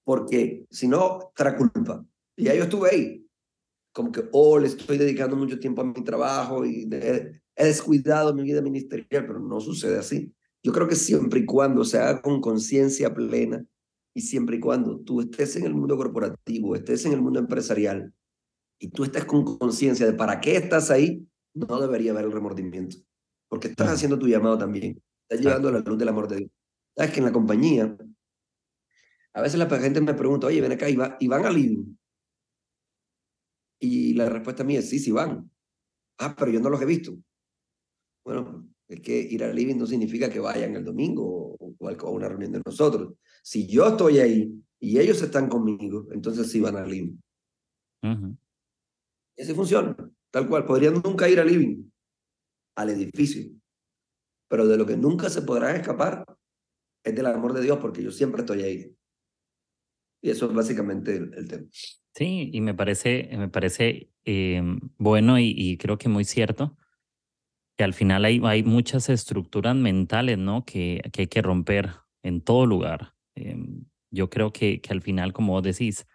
porque 0.03 0.65
si 0.69 0.87
no, 0.87 1.31
trae 1.35 1.55
culpa. 1.55 2.05
Y 2.37 2.45
ya 2.45 2.55
yo 2.55 2.63
estuve 2.63 2.89
ahí, 2.89 3.27
como 3.93 4.11
que, 4.11 4.23
oh, 4.31 4.59
le 4.59 4.67
estoy 4.67 4.97
dedicando 4.97 5.35
mucho 5.35 5.59
tiempo 5.59 5.81
a 5.81 5.85
mi 5.85 6.03
trabajo 6.03 6.65
y 6.65 6.87
he, 6.91 7.41
he 7.55 7.65
descuidado 7.65 8.33
mi 8.33 8.43
vida 8.43 8.61
ministerial, 8.61 9.25
pero 9.27 9.39
no 9.39 9.59
sucede 9.59 9.97
así. 9.97 10.33
Yo 10.63 10.71
creo 10.71 10.87
que 10.87 10.95
siempre 10.95 11.41
y 11.41 11.45
cuando 11.45 11.83
se 11.83 11.97
haga 11.97 12.21
con 12.21 12.41
conciencia 12.41 13.13
plena, 13.13 13.65
y 14.15 14.21
siempre 14.21 14.55
y 14.55 14.59
cuando 14.59 14.99
tú 15.01 15.19
estés 15.21 15.57
en 15.57 15.65
el 15.65 15.75
mundo 15.75 15.97
corporativo, 15.97 16.73
estés 16.73 17.05
en 17.05 17.11
el 17.11 17.21
mundo 17.21 17.39
empresarial 17.39 18.13
y 18.79 18.89
tú 18.89 19.03
estés 19.03 19.25
con 19.25 19.43
conciencia 19.43 20.05
de 20.05 20.13
para 20.13 20.39
qué 20.39 20.55
estás 20.55 20.89
ahí, 20.89 21.27
no 21.53 21.79
debería 21.81 22.11
haber 22.11 22.25
el 22.25 22.31
remordimiento. 22.31 22.97
Porque 23.49 23.67
estás 23.67 23.89
haciendo 23.89 24.17
tu 24.17 24.27
llamado 24.27 24.57
también. 24.57 25.01
Estás 25.27 25.45
llevando 25.45 25.67
a 25.67 25.73
la 25.73 25.79
luz 25.79 25.97
del 25.97 26.07
amor 26.07 26.27
de 26.27 26.37
Dios. 26.37 26.51
Sabes 26.95 27.11
que 27.11 27.19
en 27.19 27.25
la 27.25 27.31
compañía 27.31 27.97
A 29.33 29.41
veces 29.41 29.59
la 29.59 29.69
gente 29.69 29.99
me 29.99 30.13
pregunta, 30.13 30.47
oye, 30.47 30.61
ven 30.61 30.71
acá, 30.71 30.89
¿y, 30.89 30.95
va, 30.95 31.17
¿y 31.19 31.27
van 31.27 31.45
a 31.45 31.49
living? 31.49 31.97
Y 33.81 34.13
la 34.13 34.29
respuesta 34.29 34.63
mía 34.63 34.79
es, 34.79 34.89
sí, 34.89 34.99
sí 34.99 35.11
van. 35.11 35.51
Ah, 36.17 36.33
pero 36.37 36.51
yo 36.51 36.61
no 36.61 36.69
los 36.69 36.81
he 36.81 36.85
visto. 36.85 37.17
Bueno, 38.25 38.67
es 38.87 39.01
que 39.01 39.17
ir 39.17 39.43
al 39.43 39.55
living 39.55 39.75
no 39.75 39.85
significa 39.85 40.29
que 40.29 40.39
vayan 40.39 40.75
el 40.75 40.83
domingo 40.83 41.55
o, 41.59 41.75
a 41.87 42.09
una 42.09 42.27
reunión 42.27 42.53
de 42.53 42.61
nosotros. 42.65 43.13
Si 43.43 43.67
yo 43.67 43.87
estoy 43.87 44.17
ahí 44.17 44.51
y 44.79 44.99
ellos 44.99 45.21
están 45.21 45.47
conmigo, 45.47 46.07
entonces 46.11 46.51
sí 46.51 46.59
van 46.59 46.75
al 46.75 46.89
living. 46.89 47.17
Y 49.37 49.41
así 49.41 49.53
funciona, 49.53 49.95
tal 50.31 50.47
cual. 50.47 50.65
Podrían 50.65 51.01
nunca 51.03 51.29
ir 51.29 51.39
al 51.39 51.47
living, 51.47 51.83
al 52.75 52.89
edificio. 52.89 53.51
Pero 54.47 54.67
de 54.67 54.77
lo 54.77 54.85
que 54.85 54.97
nunca 54.97 55.29
se 55.29 55.43
podrán 55.43 55.75
escapar 55.75 56.25
es 57.03 57.15
del 57.15 57.25
amor 57.27 57.53
de 57.53 57.61
Dios, 57.61 57.77
porque 57.79 58.03
yo 58.03 58.11
siempre 58.11 58.41
estoy 58.41 58.61
ahí. 58.61 58.95
Y 60.21 60.29
eso 60.31 60.47
es 60.47 60.53
básicamente 60.53 61.15
el, 61.15 61.47
tema. 61.47 61.67
Sí, 62.15 62.49
y 62.53 62.61
me 62.61 62.73
parece, 62.73 63.29
me 63.37 63.49
parece 63.49 64.11
eh, 64.23 64.61
bueno 64.97 65.37
y, 65.37 65.53
y, 65.55 65.77
creo 65.77 65.97
que 65.97 66.09
muy 66.09 66.25
cierto 66.25 66.75
que 67.77 67.83
al 67.83 67.93
final 67.93 68.25
hay, 68.25 68.41
hay 68.43 68.63
muchas 68.63 69.09
estructuras 69.09 69.75
mentales, 69.75 70.37
¿no? 70.37 70.65
Que, 70.65 71.01
que 71.11 71.23
hay 71.23 71.27
que 71.27 71.41
romper 71.41 71.91
en 72.23 72.41
todo 72.41 72.65
lugar. 72.65 73.13
Em, 73.35 73.85
yo 74.11 74.29
creo 74.29 74.53
que, 74.53 74.81
que 74.81 74.93
al 74.93 75.01
final, 75.01 75.33
como 75.33 75.53
vos 75.53 75.63
decís, 75.63 76.07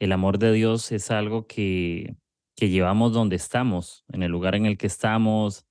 el 0.00 0.12
amor 0.12 0.38
de 0.38 0.52
Dios 0.52 0.92
es 0.92 1.10
algo 1.10 1.46
que, 1.46 2.16
que 2.56 2.68
llevamos 2.68 3.12
donde 3.12 3.36
estamos, 3.36 4.04
en 4.08 4.22
el 4.22 4.32
lugar 4.32 4.54
en 4.54 4.66
el 4.66 4.76
que 4.76 4.88
estamos. 4.88 5.64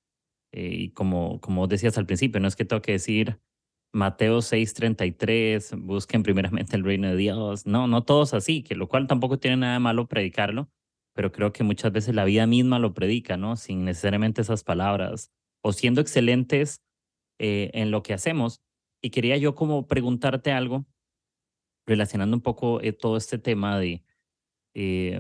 Eh, 0.54 0.70
y 0.74 0.90
como, 0.92 1.42
como 1.42 1.68
decías 1.68 1.98
al 1.98 2.06
principio, 2.06 2.40
no 2.40 2.48
es 2.48 2.56
que 2.56 2.66
tengo 2.66 2.82
que 2.82 2.94
decir 2.94 3.40
Mateo 3.94 4.42
6:33, 4.42 5.76
busquen 5.78 6.24
primeramente 6.24 6.76
el 6.78 6.84
reino 6.84 7.10
de 7.10 7.18
Dios. 7.18 7.66
No, 7.66 7.88
no 7.88 8.04
todos 8.04 8.34
así, 8.34 8.64
que 8.64 8.76
lo 8.76 8.88
cual 8.88 9.08
tampoco 9.08 9.40
tiene 9.40 9.58
nada 9.58 9.80
malo 9.80 10.08
predicarlo, 10.08 10.70
pero 11.18 11.32
creo 11.32 11.52
que 11.52 11.64
muchas 11.64 11.92
veces 11.92 12.14
la 12.14 12.26
vida 12.26 12.46
misma 12.46 12.78
lo 12.78 12.94
predica, 12.94 13.38
¿no? 13.38 13.56
Sin 13.56 13.86
necesariamente 13.86 14.42
esas 14.42 14.64
palabras, 14.64 15.32
o 15.64 15.74
siendo 15.74 16.00
excelentes 16.00 16.84
eh, 17.40 17.72
en 17.74 17.90
lo 17.90 18.04
que 18.04 18.14
hacemos. 18.14 18.62
Y 19.02 19.10
quería 19.10 19.36
yo 19.38 19.56
como 19.56 19.88
preguntarte 19.88 20.52
algo, 20.52 20.86
relacionando 21.88 22.38
un 22.38 22.44
poco 22.44 22.82
eh, 22.82 22.94
todo 22.94 23.18
este 23.18 23.40
tema 23.40 23.80
de, 23.80 24.04
eh, 24.76 25.20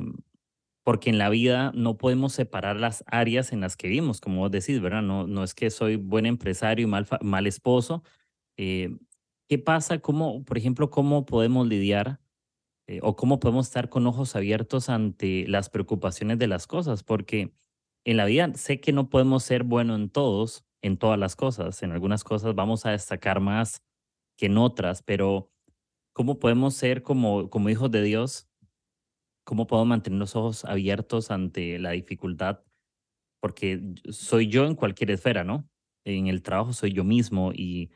porque 0.84 1.10
en 1.10 1.18
la 1.18 1.30
vida 1.30 1.72
no 1.74 1.98
podemos 1.98 2.32
separar 2.32 2.75
las 2.75 3.04
áreas 3.08 3.51
en 3.51 3.62
las 3.62 3.75
que 3.75 3.88
vivimos, 3.88 4.22
como 4.22 4.42
vos 4.42 4.51
decís, 4.51 4.80
¿verdad? 4.80 5.01
No, 5.01 5.25
no 5.25 5.44
es 5.44 5.56
que 5.56 5.72
soy 5.72 5.96
buen 5.96 6.27
empresario 6.27 6.86
y 6.86 6.89
mal, 6.92 7.08
mal 7.22 7.48
esposo. 7.48 8.04
¿Qué 8.56 9.58
pasa? 9.66 9.98
¿Cómo, 9.98 10.46
por 10.46 10.60
ejemplo, 10.60 10.92
cómo 10.92 11.25
podemos 11.25 11.68
lidiar 11.68 12.20
eh, 12.88 13.00
o 13.03 13.15
cómo 13.15 13.39
podemos 13.39 13.67
estar 13.67 13.89
con 13.89 14.08
ojos 14.08 14.36
abiertos 14.36 14.89
ante 14.89 15.46
las 15.48 15.70
preocupaciones 15.70 16.39
de 16.39 16.48
las 16.48 16.67
cosas, 16.67 17.03
porque 17.03 17.53
en 18.06 18.17
la 18.17 18.25
vida 18.25 18.53
sé 18.56 18.79
que 18.79 18.94
no 18.94 19.10
podemos 19.10 19.44
ser 19.44 19.63
buenos 19.63 20.00
en 20.00 20.10
todos, 20.10 20.65
en 20.82 20.98
todas 20.98 21.20
las 21.20 21.36
cosas, 21.36 21.84
en 21.84 21.91
algunas 21.91 22.24
cosas 22.24 22.56
vamos 22.56 22.86
a 22.86 22.91
destacar 22.91 23.41
más 23.41 23.84
que 24.38 24.46
en 24.46 24.58
otras, 24.58 25.03
pero 25.03 25.51
¿cómo 26.13 26.39
podemos 26.39 26.75
ser 26.75 27.03
como, 27.03 27.50
como 27.50 27.70
hijos 27.70 27.91
de 27.91 28.03
Dios? 28.03 28.48
¿Cómo 29.46 29.67
podemos 29.67 29.88
mantener 29.89 30.20
los 30.20 30.36
ojos 30.36 30.63
abiertos 30.63 31.29
ante 31.29 31.79
la 31.79 31.91
dificultad? 31.91 32.63
Porque 33.41 33.82
soy 34.10 34.48
yo 34.48 34.65
en 34.65 34.75
cualquier 34.75 35.12
esfera, 35.12 35.44
¿no? 35.44 35.70
En 36.06 36.27
el 36.27 36.41
trabajo 36.41 36.72
soy 36.72 36.94
yo 36.94 37.03
mismo 37.03 37.51
y 37.53 37.91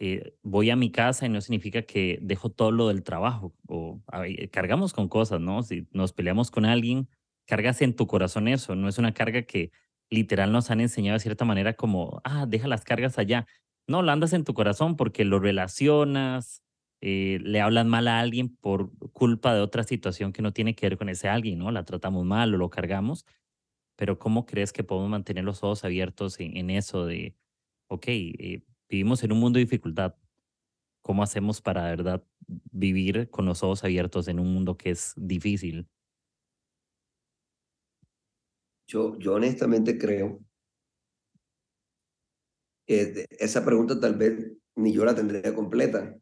eh, 0.00 0.34
voy 0.42 0.70
a 0.70 0.76
mi 0.76 0.90
casa 0.90 1.26
y 1.26 1.28
no 1.28 1.40
significa 1.40 1.82
que 1.82 2.18
dejo 2.22 2.50
todo 2.50 2.72
lo 2.72 2.88
del 2.88 3.02
trabajo 3.02 3.54
o 3.68 4.02
cargamos 4.50 4.92
con 4.94 5.08
cosas, 5.08 5.40
¿no? 5.40 5.62
Si 5.62 5.86
nos 5.92 6.12
peleamos 6.12 6.50
con 6.50 6.64
alguien, 6.64 7.08
cargas 7.46 7.82
en 7.82 7.94
tu 7.94 8.06
corazón 8.06 8.48
eso, 8.48 8.74
no 8.74 8.88
es 8.88 8.98
una 8.98 9.12
carga 9.12 9.42
que 9.42 9.70
literal 10.10 10.52
nos 10.52 10.70
han 10.70 10.80
enseñado 10.80 11.16
de 11.16 11.20
cierta 11.20 11.44
manera 11.44 11.74
como, 11.74 12.20
ah, 12.24 12.46
deja 12.46 12.66
las 12.66 12.84
cargas 12.84 13.18
allá. 13.18 13.46
No, 13.86 14.02
lo 14.02 14.10
andas 14.10 14.32
en 14.32 14.44
tu 14.44 14.54
corazón 14.54 14.96
porque 14.96 15.24
lo 15.24 15.38
relacionas, 15.38 16.62
eh, 17.02 17.38
le 17.42 17.60
hablan 17.60 17.88
mal 17.88 18.08
a 18.08 18.20
alguien 18.20 18.56
por 18.56 18.90
culpa 19.12 19.54
de 19.54 19.60
otra 19.60 19.84
situación 19.84 20.32
que 20.32 20.42
no 20.42 20.52
tiene 20.52 20.74
que 20.74 20.86
ver 20.88 20.98
con 20.98 21.08
ese 21.08 21.28
alguien, 21.28 21.58
¿no? 21.58 21.70
La 21.70 21.84
tratamos 21.84 22.24
mal 22.24 22.54
o 22.54 22.58
lo 22.58 22.70
cargamos, 22.70 23.26
pero 23.96 24.18
¿cómo 24.18 24.46
crees 24.46 24.72
que 24.72 24.84
podemos 24.84 25.10
mantener 25.10 25.44
los 25.44 25.62
ojos 25.64 25.84
abiertos 25.84 26.36
en, 26.40 26.70
eso 26.70 27.06
de, 27.06 27.36
ok, 27.88 28.04
eh, 28.08 28.62
vivimos 28.90 29.22
en 29.22 29.32
un 29.32 29.38
mundo 29.38 29.58
de 29.58 29.64
dificultad. 29.64 30.14
¿Cómo 31.00 31.22
hacemos 31.22 31.62
para, 31.62 31.84
de 31.84 31.90
verdad, 31.90 32.24
vivir 32.72 33.30
con 33.30 33.46
los 33.46 33.62
ojos 33.62 33.84
abiertos 33.84 34.28
en 34.28 34.40
un 34.40 34.52
mundo 34.52 34.76
que 34.76 34.90
es 34.90 35.14
difícil? 35.16 35.88
Yo, 38.86 39.16
yo 39.18 39.34
honestamente 39.34 39.96
creo 39.96 40.40
que 42.86 43.26
esa 43.30 43.64
pregunta 43.64 43.98
tal 44.00 44.16
vez 44.16 44.52
ni 44.74 44.92
yo 44.92 45.04
la 45.04 45.14
tendría 45.14 45.54
completa. 45.54 46.16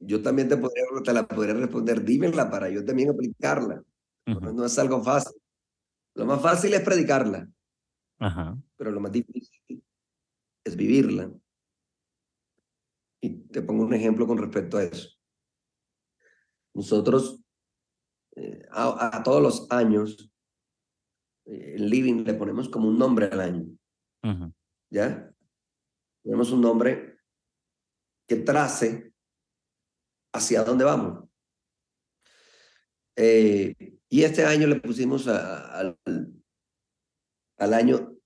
Yo 0.00 0.20
también 0.22 0.48
te, 0.48 0.56
podría, 0.56 0.82
te 1.04 1.12
la 1.12 1.28
podría 1.28 1.54
responder, 1.54 2.02
dímela 2.02 2.50
para 2.50 2.68
yo 2.68 2.84
también 2.84 3.10
aplicarla. 3.10 3.80
no, 4.26 4.64
es 4.64 4.78
algo 4.78 5.02
fácil. 5.04 5.40
Lo 6.14 6.26
más 6.26 6.42
fácil 6.42 6.74
es 6.74 6.80
predicarla, 6.80 7.48
pero 8.76 8.90
lo 8.90 9.00
más 9.00 9.12
difícil 9.12 9.84
es 10.64 10.76
vivirla. 10.76 11.32
Y 13.22 13.44
te 13.48 13.62
pongo 13.62 13.84
un 13.84 13.94
ejemplo 13.94 14.26
con 14.26 14.36
respecto 14.36 14.76
a 14.76 14.82
eso. 14.82 15.16
Nosotros, 16.74 17.40
eh, 18.34 18.66
a, 18.70 19.22
todos 19.22 19.40
los 19.40 19.70
años, 19.70 20.28
eh, 21.46 21.74
en 21.76 21.88
Living 21.88 22.24
le 22.24 22.34
ponemos 22.34 22.68
como 22.68 22.88
un 22.88 22.98
nombre 22.98 23.26
al 23.26 23.40
año. 23.40 23.64
¿Ya? 24.90 25.32
Tenemos 26.24 26.50
un 26.50 26.60
nombre 26.60 27.18
que 28.28 28.36
trace 28.36 29.12
hacia 30.34 30.64
dónde 30.64 30.84
vamos. 30.84 31.28
Eh, 33.16 33.74
y 34.08 34.22
este 34.24 34.44
año 34.44 34.66
le 34.66 34.80
pusimos 34.80 35.28
al, 35.28 35.96
al 37.58 37.74
año, 37.74 38.16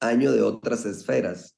año 0.00 0.32
de 0.32 0.42
otras 0.42 0.84
esferas. 0.84 1.57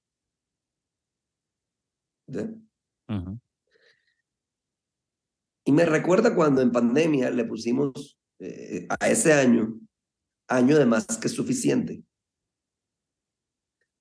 Y 5.64 5.72
me 5.72 5.84
recuerda 5.84 6.34
cuando 6.34 6.62
en 6.62 6.72
pandemia 6.72 7.30
le 7.30 7.44
pusimos 7.44 8.18
eh, 8.38 8.86
a 8.88 9.08
ese 9.08 9.32
año, 9.32 9.78
año 10.48 10.78
de 10.78 10.86
más 10.86 11.06
que 11.18 11.28
suficiente. 11.28 12.02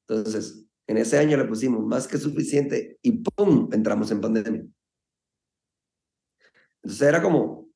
Entonces, 0.08 0.66
en 0.88 0.98
ese 0.98 1.20
año 1.20 1.38
le 1.38 1.46
pusimos 1.46 1.86
más 1.86 2.08
que 2.08 2.18
suficiente 2.18 2.98
y 3.02 3.12
¡pum! 3.12 3.70
entramos 3.72 4.10
en 4.12 4.22
pandemia. 4.22 4.66
Entonces 6.82 7.08
era 7.08 7.22
como 7.22 7.70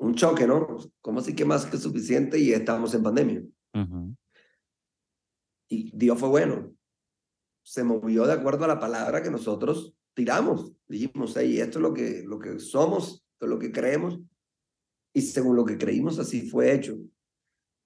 un 0.00 0.14
choque, 0.14 0.46
¿no? 0.46 0.76
Como 1.00 1.20
así 1.20 1.34
que 1.34 1.44
más 1.44 1.64
que 1.66 1.78
suficiente 1.78 2.38
y 2.38 2.52
estamos 2.52 2.92
en 2.94 3.02
pandemia? 3.02 3.42
Y 5.70 5.96
Dios 5.96 6.18
fue 6.18 6.28
bueno 6.28 6.77
se 7.68 7.84
movió 7.84 8.26
de 8.26 8.32
acuerdo 8.32 8.64
a 8.64 8.68
la 8.68 8.80
palabra 8.80 9.22
que 9.22 9.30
nosotros 9.30 9.94
tiramos. 10.14 10.72
Dijimos, 10.86 11.36
hey, 11.36 11.60
esto 11.60 11.78
es 11.78 11.82
lo 11.82 11.92
que, 11.92 12.22
lo 12.26 12.38
que 12.38 12.58
somos, 12.60 13.26
esto 13.34 13.44
es 13.44 13.50
lo 13.50 13.58
que 13.58 13.70
creemos. 13.70 14.18
Y 15.12 15.20
según 15.20 15.54
lo 15.54 15.66
que 15.66 15.76
creímos, 15.76 16.18
así 16.18 16.48
fue 16.48 16.72
hecho. 16.72 16.96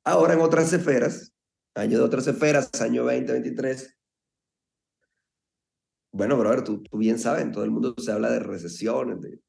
Ahora 0.04 0.34
en 0.34 0.40
otras 0.40 0.72
esferas, 0.72 1.34
año 1.74 1.98
de 1.98 2.04
otras 2.04 2.28
esferas, 2.28 2.70
año 2.80 3.02
2023. 3.02 3.98
Bueno, 6.12 6.38
brother, 6.38 6.62
tú, 6.62 6.80
tú 6.84 6.98
bien 6.98 7.18
sabes, 7.18 7.42
en 7.42 7.50
todo 7.50 7.64
el 7.64 7.72
mundo 7.72 7.92
se 7.98 8.12
habla 8.12 8.30
de 8.30 8.38
recesiones, 8.38 9.20
de, 9.20 9.40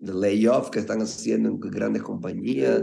de 0.00 0.12
layoff 0.12 0.70
que 0.70 0.80
están 0.80 1.00
haciendo 1.02 1.50
en 1.50 1.60
grandes 1.60 2.02
compañías. 2.02 2.82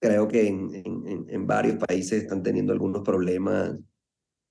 Creo 0.00 0.28
que 0.28 0.46
en, 0.46 1.26
en, 1.28 1.46
varios 1.46 1.84
países 1.84 2.22
están 2.22 2.44
teniendo 2.44 2.72
algunos 2.72 3.02
problemas 3.02 3.76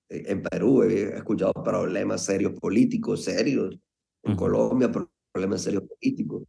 en 0.10 0.42
Perú 0.42 0.84
he 0.84 1.16
escuchado 1.16 1.54
problemas 1.54 2.26
serios 2.26 2.54
políticos, 2.60 3.24
serios. 3.24 3.80
En 4.24 4.36
Colombia, 4.36 4.90
problemas 5.32 5.62
serios 5.62 5.84
políticos. 5.84 6.44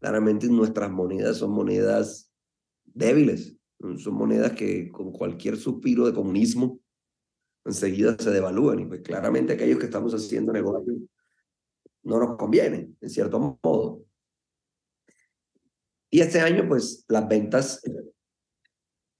Claramente 0.00 0.48
nuestras 0.48 0.90
monedas 0.90 1.36
son 1.36 1.52
monedas 1.52 2.30
débiles. 2.84 3.56
Son 3.98 4.14
monedas 4.14 4.52
que 4.52 4.90
con 4.90 5.12
cualquier 5.12 5.56
suspiro 5.56 6.06
de 6.06 6.14
comunismo 6.14 6.80
enseguida 7.64 8.16
se 8.18 8.30
devalúan. 8.30 8.80
Y 8.80 8.86
pues 8.86 9.02
claramente 9.02 9.52
aquellos 9.52 9.78
que 9.78 9.84
estamos 9.84 10.14
haciendo 10.14 10.52
negocios 10.52 10.96
no 12.02 12.18
nos 12.18 12.36
conviene, 12.36 12.92
en 13.00 13.10
cierto 13.10 13.58
modo. 13.62 14.04
Y 16.10 16.20
este 16.20 16.40
año, 16.40 16.68
pues 16.68 17.04
las 17.08 17.28
ventas 17.28 17.82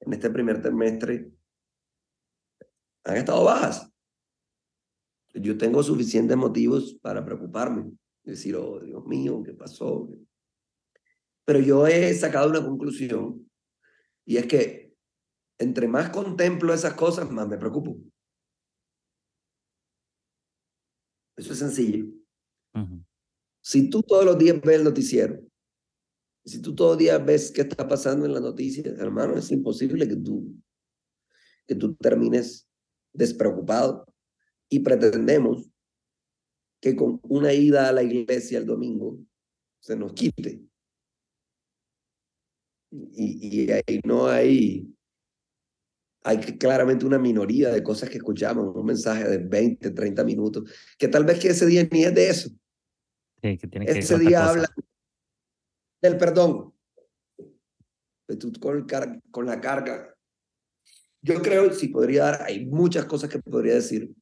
en 0.00 0.12
este 0.12 0.30
primer 0.30 0.60
trimestre 0.60 1.30
han 3.04 3.16
estado 3.16 3.44
bajas. 3.44 3.90
Yo 5.34 5.56
tengo 5.56 5.82
suficientes 5.82 6.36
motivos 6.36 6.94
para 7.00 7.24
preocuparme. 7.24 7.90
Decir, 8.22 8.54
oh, 8.56 8.78
Dios 8.80 9.04
mío, 9.06 9.42
¿qué 9.44 9.52
pasó? 9.54 10.08
Pero 11.44 11.58
yo 11.58 11.86
he 11.86 12.14
sacado 12.14 12.50
una 12.50 12.62
conclusión 12.62 13.50
y 14.24 14.36
es 14.36 14.46
que 14.46 14.94
entre 15.58 15.88
más 15.88 16.10
contemplo 16.10 16.72
esas 16.72 16.94
cosas, 16.94 17.30
más 17.30 17.48
me 17.48 17.58
preocupo. 17.58 17.96
Eso 21.36 21.52
es 21.52 21.58
sencillo. 21.58 22.06
Si 23.60 23.88
tú 23.88 24.02
todos 24.02 24.24
los 24.24 24.38
días 24.38 24.60
ves 24.60 24.78
el 24.78 24.84
noticiero, 24.84 25.40
si 26.44 26.60
tú 26.60 26.74
todos 26.74 26.92
los 26.92 26.98
días 26.98 27.24
ves 27.24 27.52
qué 27.52 27.62
está 27.62 27.86
pasando 27.86 28.26
en 28.26 28.34
la 28.34 28.40
noticia, 28.40 28.82
hermano, 28.98 29.34
es 29.36 29.50
imposible 29.50 30.08
que 30.08 30.16
tú, 30.16 30.54
que 31.66 31.74
tú 31.74 31.94
termines 31.94 32.68
despreocupado. 33.12 34.06
Y 34.68 34.80
pretendemos 34.80 35.70
que 36.80 36.96
con 36.96 37.20
una 37.24 37.52
ida 37.52 37.88
a 37.88 37.92
la 37.92 38.02
iglesia 38.02 38.58
el 38.58 38.66
domingo 38.66 39.18
se 39.80 39.96
nos 39.96 40.12
quite. 40.12 40.60
Y, 42.90 43.64
y 43.64 43.70
ahí 43.70 44.00
no 44.04 44.26
hay, 44.26 44.92
hay 46.24 46.38
claramente 46.58 47.06
una 47.06 47.18
minoría 47.18 47.70
de 47.70 47.82
cosas 47.82 48.10
que 48.10 48.18
escuchamos, 48.18 48.74
un 48.74 48.86
mensaje 48.86 49.28
de 49.28 49.38
20, 49.38 49.90
30 49.90 50.24
minutos, 50.24 50.70
que 50.98 51.08
tal 51.08 51.24
vez 51.24 51.38
que 51.38 51.48
ese 51.48 51.66
día 51.66 51.86
ni 51.90 52.04
es 52.04 52.14
de 52.14 52.28
eso. 52.28 52.50
que 53.40 53.56
tiene 53.56 53.86
que 53.86 53.98
ese 53.98 54.18
día 54.18 54.48
habla 54.48 54.68
del 56.02 56.16
perdón. 56.16 56.74
Con, 58.60 58.86
con 59.30 59.46
la 59.46 59.60
carga. 59.60 60.11
Yo 61.22 61.40
creo, 61.40 61.72
si 61.72 61.88
podría 61.88 62.24
dar, 62.24 62.42
hay 62.42 62.66
muchas 62.66 63.04
cosas 63.04 63.30
que 63.30 63.38
podría 63.38 63.74
decir. 63.74 64.12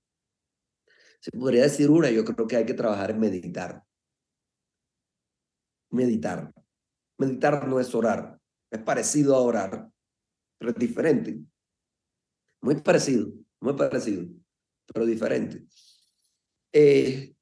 Se 1.21 1.31
podría 1.33 1.63
decir 1.63 1.91
una, 1.91 2.11
yo 2.11 2.25
creo 2.25 2.47
que 2.47 2.57
hay 2.57 2.67
que 2.67 2.75
trabajar 2.75 3.11
en 3.11 3.21
meditar. 3.21 3.83
Meditar. 5.91 6.53
Meditar 7.19 7.67
no 7.67 7.81
es 7.81 7.95
orar. 7.95 8.39
Es 8.71 8.83
parecido 8.83 9.35
a 9.35 9.41
orar, 9.41 9.91
pero 10.59 10.73
es 10.73 10.79
diferente. 10.79 11.41
Muy 12.61 12.77
parecido, 12.77 13.33
muy 13.61 13.75
parecido, 13.75 14.29
pero 14.87 15.07
diferente. 15.07 15.67
Eh, 16.73 17.35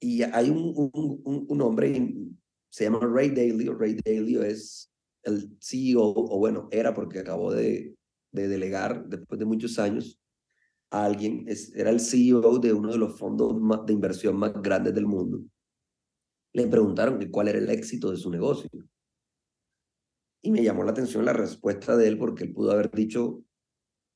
y 0.00 0.22
hay 0.22 0.50
un, 0.50 0.72
un, 0.76 1.46
un, 1.48 1.62
hombre, 1.62 2.14
se 2.68 2.84
llama 2.84 3.00
Ray 3.00 3.30
Dalio. 3.30 3.74
Ray 3.74 3.94
Dalio 3.94 4.42
es 4.42 4.92
el 5.22 5.56
CEO, 5.60 6.02
o 6.02 6.38
bueno, 6.38 6.68
era 6.70 6.94
porque 6.94 7.20
acabó 7.20 7.52
de, 7.52 7.96
de 8.42 8.48
delegar 8.48 9.06
después 9.06 9.38
de 9.38 9.46
muchos 9.46 9.78
años 9.78 10.20
a 10.90 11.04
alguien, 11.04 11.46
era 11.74 11.90
el 11.90 12.00
CEO 12.00 12.58
de 12.58 12.72
uno 12.72 12.92
de 12.92 12.98
los 12.98 13.18
fondos 13.18 13.56
de 13.86 13.92
inversión 13.92 14.36
más 14.36 14.52
grandes 14.62 14.94
del 14.94 15.06
mundo. 15.06 15.42
Le 16.52 16.66
preguntaron 16.68 17.18
cuál 17.30 17.48
era 17.48 17.58
el 17.58 17.68
éxito 17.70 18.10
de 18.10 18.16
su 18.16 18.30
negocio. 18.30 18.70
Y 20.42 20.50
me 20.50 20.62
llamó 20.62 20.84
la 20.84 20.92
atención 20.92 21.24
la 21.24 21.32
respuesta 21.32 21.96
de 21.96 22.06
él 22.06 22.18
porque 22.18 22.44
él 22.44 22.52
pudo 22.52 22.70
haber 22.70 22.90
dicho 22.90 23.42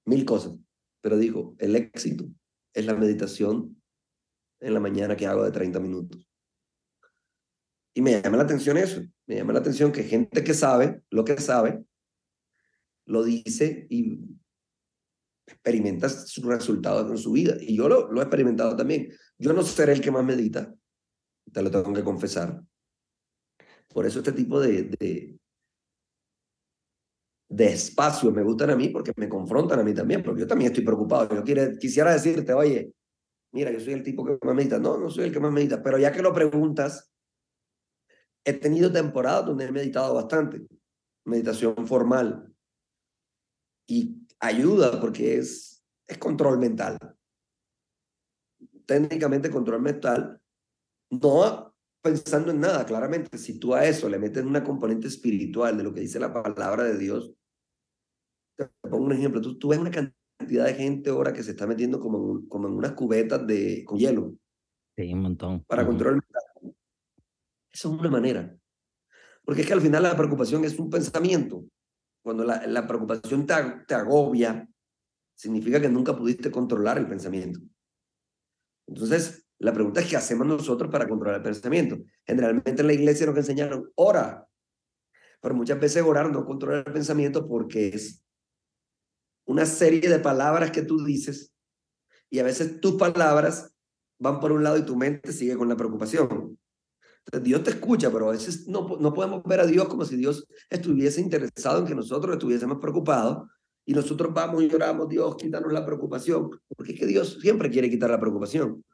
mil 0.06 0.24
cosas, 0.24 0.54
pero 1.00 1.18
dijo, 1.18 1.56
el 1.58 1.74
éxito 1.74 2.26
es 2.72 2.86
la 2.86 2.94
meditación 2.94 3.82
en 4.60 4.74
la 4.74 4.80
mañana 4.80 5.16
que 5.16 5.26
hago 5.26 5.44
de 5.44 5.50
30 5.50 5.80
minutos. 5.80 6.30
Y 7.94 8.02
me 8.02 8.22
llama 8.22 8.36
la 8.36 8.44
atención 8.44 8.76
eso, 8.76 9.02
me 9.26 9.36
llama 9.36 9.52
la 9.52 9.58
atención 9.58 9.90
que 9.90 10.04
gente 10.04 10.44
que 10.44 10.54
sabe 10.54 11.02
lo 11.10 11.24
que 11.24 11.36
sabe, 11.38 11.84
lo 13.10 13.24
dice 13.24 13.86
y 13.90 14.20
experimenta 15.46 16.08
sus 16.08 16.44
resultados 16.44 17.10
en 17.10 17.18
su 17.18 17.32
vida. 17.32 17.56
Y 17.60 17.76
yo 17.76 17.88
lo, 17.88 18.10
lo 18.10 18.20
he 18.20 18.22
experimentado 18.24 18.76
también. 18.76 19.12
Yo 19.36 19.52
no 19.52 19.62
seré 19.62 19.92
el 19.92 20.00
que 20.00 20.12
más 20.12 20.24
medita, 20.24 20.72
te 21.52 21.62
lo 21.62 21.70
tengo 21.70 21.92
que 21.92 22.04
confesar. 22.04 22.62
Por 23.88 24.06
eso 24.06 24.20
este 24.20 24.32
tipo 24.32 24.60
de, 24.60 24.84
de, 24.84 25.38
de 27.48 27.66
espacio 27.66 28.30
me 28.30 28.44
gustan 28.44 28.70
a 28.70 28.76
mí 28.76 28.88
porque 28.88 29.12
me 29.16 29.28
confrontan 29.28 29.80
a 29.80 29.82
mí 29.82 29.92
también, 29.92 30.22
porque 30.22 30.42
yo 30.42 30.46
también 30.46 30.70
estoy 30.70 30.84
preocupado. 30.84 31.34
Yo 31.34 31.42
quiere, 31.42 31.76
quisiera 31.78 32.12
decirte, 32.12 32.52
oye, 32.52 32.92
mira, 33.52 33.72
yo 33.72 33.80
soy 33.80 33.94
el 33.94 34.04
tipo 34.04 34.24
que 34.24 34.38
más 34.46 34.54
medita. 34.54 34.78
No, 34.78 34.96
no 34.96 35.10
soy 35.10 35.24
el 35.24 35.32
que 35.32 35.40
más 35.40 35.52
medita, 35.52 35.82
pero 35.82 35.98
ya 35.98 36.12
que 36.12 36.22
lo 36.22 36.32
preguntas, 36.32 37.10
he 38.44 38.52
tenido 38.52 38.92
temporadas 38.92 39.46
donde 39.46 39.64
he 39.64 39.72
meditado 39.72 40.14
bastante, 40.14 40.62
meditación 41.24 41.88
formal. 41.88 42.49
Y 43.90 44.24
ayuda 44.38 45.00
porque 45.00 45.36
es, 45.36 45.84
es 46.06 46.16
control 46.18 46.60
mental. 46.60 46.96
Técnicamente 48.86 49.50
control 49.50 49.82
mental, 49.82 50.40
no 51.10 51.74
pensando 52.00 52.52
en 52.52 52.60
nada, 52.60 52.86
claramente, 52.86 53.36
si 53.36 53.58
tú 53.58 53.74
a 53.74 53.84
eso 53.84 54.08
le 54.08 54.18
metes 54.18 54.44
una 54.44 54.62
componente 54.62 55.08
espiritual 55.08 55.76
de 55.76 55.82
lo 55.82 55.92
que 55.92 56.00
dice 56.00 56.20
la 56.20 56.32
palabra 56.32 56.84
de 56.84 56.98
Dios, 56.98 57.34
te 58.56 58.68
pongo 58.82 59.06
un 59.06 59.12
ejemplo, 59.12 59.40
tú, 59.40 59.58
tú 59.58 59.68
ves 59.68 59.78
una 59.80 59.90
cantidad 59.90 60.66
de 60.66 60.74
gente 60.74 61.10
ahora 61.10 61.32
que 61.32 61.42
se 61.42 61.50
está 61.50 61.66
metiendo 61.66 61.98
como 61.98 62.38
en, 62.38 62.46
como 62.46 62.68
en 62.68 62.74
unas 62.74 62.92
cubetas 62.92 63.44
de, 63.44 63.84
con 63.84 63.98
hielo. 63.98 64.36
Sí, 64.96 65.12
un 65.12 65.20
montón. 65.20 65.64
Para 65.64 65.84
controlar. 65.84 66.24
Eso 67.72 67.92
es 67.92 68.00
una 68.00 68.10
manera. 68.10 68.56
Porque 69.44 69.62
es 69.62 69.66
que 69.66 69.72
al 69.72 69.80
final 69.80 70.02
la 70.04 70.16
preocupación 70.16 70.64
es 70.64 70.78
un 70.78 70.90
pensamiento. 70.90 71.64
Cuando 72.22 72.44
la, 72.44 72.86
preocupación 72.86 73.46
te, 73.46 73.54
te 73.86 73.94
agobia, 73.94 74.68
significa 75.34 75.80
que 75.80 75.88
nunca 75.88 76.16
pudiste 76.16 76.50
controlar 76.50 76.98
el 76.98 77.08
pensamiento. 77.08 77.60
Entonces, 78.86 79.46
la 79.58 79.72
pregunta 79.72 80.00
es 80.00 80.08
qué 80.08 80.16
hacemos 80.16 80.46
nosotros 80.46 80.90
para 80.90 81.08
controlar 81.08 81.36
el 81.36 81.42
pensamiento. 81.42 81.98
Generalmente 82.26 82.80
en 82.80 82.86
la 82.86 82.92
iglesia 82.92 83.26
nos 83.26 83.36
enseñaron, 83.36 83.90
ora. 83.94 84.46
Pero 85.40 85.54
muchas 85.54 85.80
veces 85.80 86.02
orar 86.02 86.30
no 86.30 86.44
controla 86.44 86.78
el 86.78 86.92
pensamiento 86.92 87.46
porque 87.46 87.88
es 87.88 88.22
una 89.46 89.66
serie 89.66 90.08
de 90.08 90.18
palabras 90.18 90.70
que 90.70 90.82
tú 90.82 91.04
dices 91.04 91.54
y 92.30 92.38
a 92.38 92.44
veces 92.44 92.80
tus 92.80 92.94
palabras 92.94 93.74
van 94.18 94.40
por 94.40 94.52
un 94.52 94.62
lado 94.62 94.78
y 94.78 94.84
tu 94.84 94.96
mente 94.96 95.32
sigue 95.32 95.56
con 95.56 95.68
la 95.68 95.76
preocupación. 95.76 96.58
Dios 97.42 97.62
te 97.62 97.70
escucha, 97.70 98.10
pero 98.10 98.28
a 98.28 98.32
veces 98.32 98.66
no, 98.66 98.96
no 98.98 99.14
podemos 99.14 99.42
ver 99.44 99.60
a 99.60 99.66
Dios 99.66 99.86
como 99.88 100.04
si 100.04 100.16
Dios 100.16 100.46
estuviese 100.68 101.20
interesado 101.20 101.80
en 101.80 101.86
que 101.86 101.94
nosotros 101.94 102.32
estuviésemos 102.32 102.78
preocupados 102.78 103.48
y 103.84 103.92
nosotros 103.92 104.32
vamos 104.32 104.62
y 104.62 104.68
lloramos, 104.68 105.08
Dios, 105.08 105.36
quítanos 105.36 105.72
la 105.72 105.84
preocupación, 105.84 106.50
porque 106.76 106.92
es 106.92 106.98
que 106.98 107.06
Dios 107.06 107.38
siempre 107.40 107.70
quiere 107.70 107.90
quitar 107.90 108.10
la 108.10 108.20
preocupación, 108.20 108.84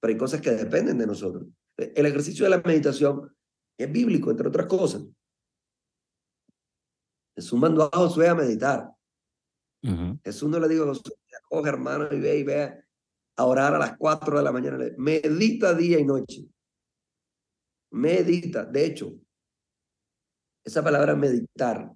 pero 0.00 0.12
hay 0.12 0.18
cosas 0.18 0.40
que 0.40 0.50
dependen 0.50 0.98
de 0.98 1.06
nosotros. 1.06 1.46
El 1.76 2.06
ejercicio 2.06 2.44
de 2.44 2.50
la 2.50 2.62
meditación 2.64 3.34
es 3.78 3.90
bíblico, 3.90 4.30
entre 4.30 4.48
otras 4.48 4.66
cosas. 4.66 5.02
Jesús 7.34 7.58
mandó 7.58 7.88
a 7.92 7.96
Josué 7.96 8.28
a 8.28 8.34
meditar. 8.34 8.90
Jesús 10.22 10.48
no 10.48 10.58
le 10.58 10.68
dijo 10.68 10.84
a 10.84 10.86
Josué, 10.86 11.12
coge 11.48 11.68
hermano 11.68 12.08
y 12.10 12.20
ve 12.20 12.38
y 12.38 12.44
ve 12.44 12.84
a 13.36 13.44
orar 13.44 13.74
a 13.74 13.78
las 13.78 13.96
4 13.98 14.38
de 14.38 14.42
la 14.42 14.52
mañana. 14.52 14.78
Medita 14.96 15.74
día 15.74 15.98
y 15.98 16.04
noche. 16.04 16.44
Medita. 17.94 18.64
De 18.64 18.84
hecho, 18.84 19.14
esa 20.64 20.82
palabra 20.82 21.14
meditar 21.14 21.92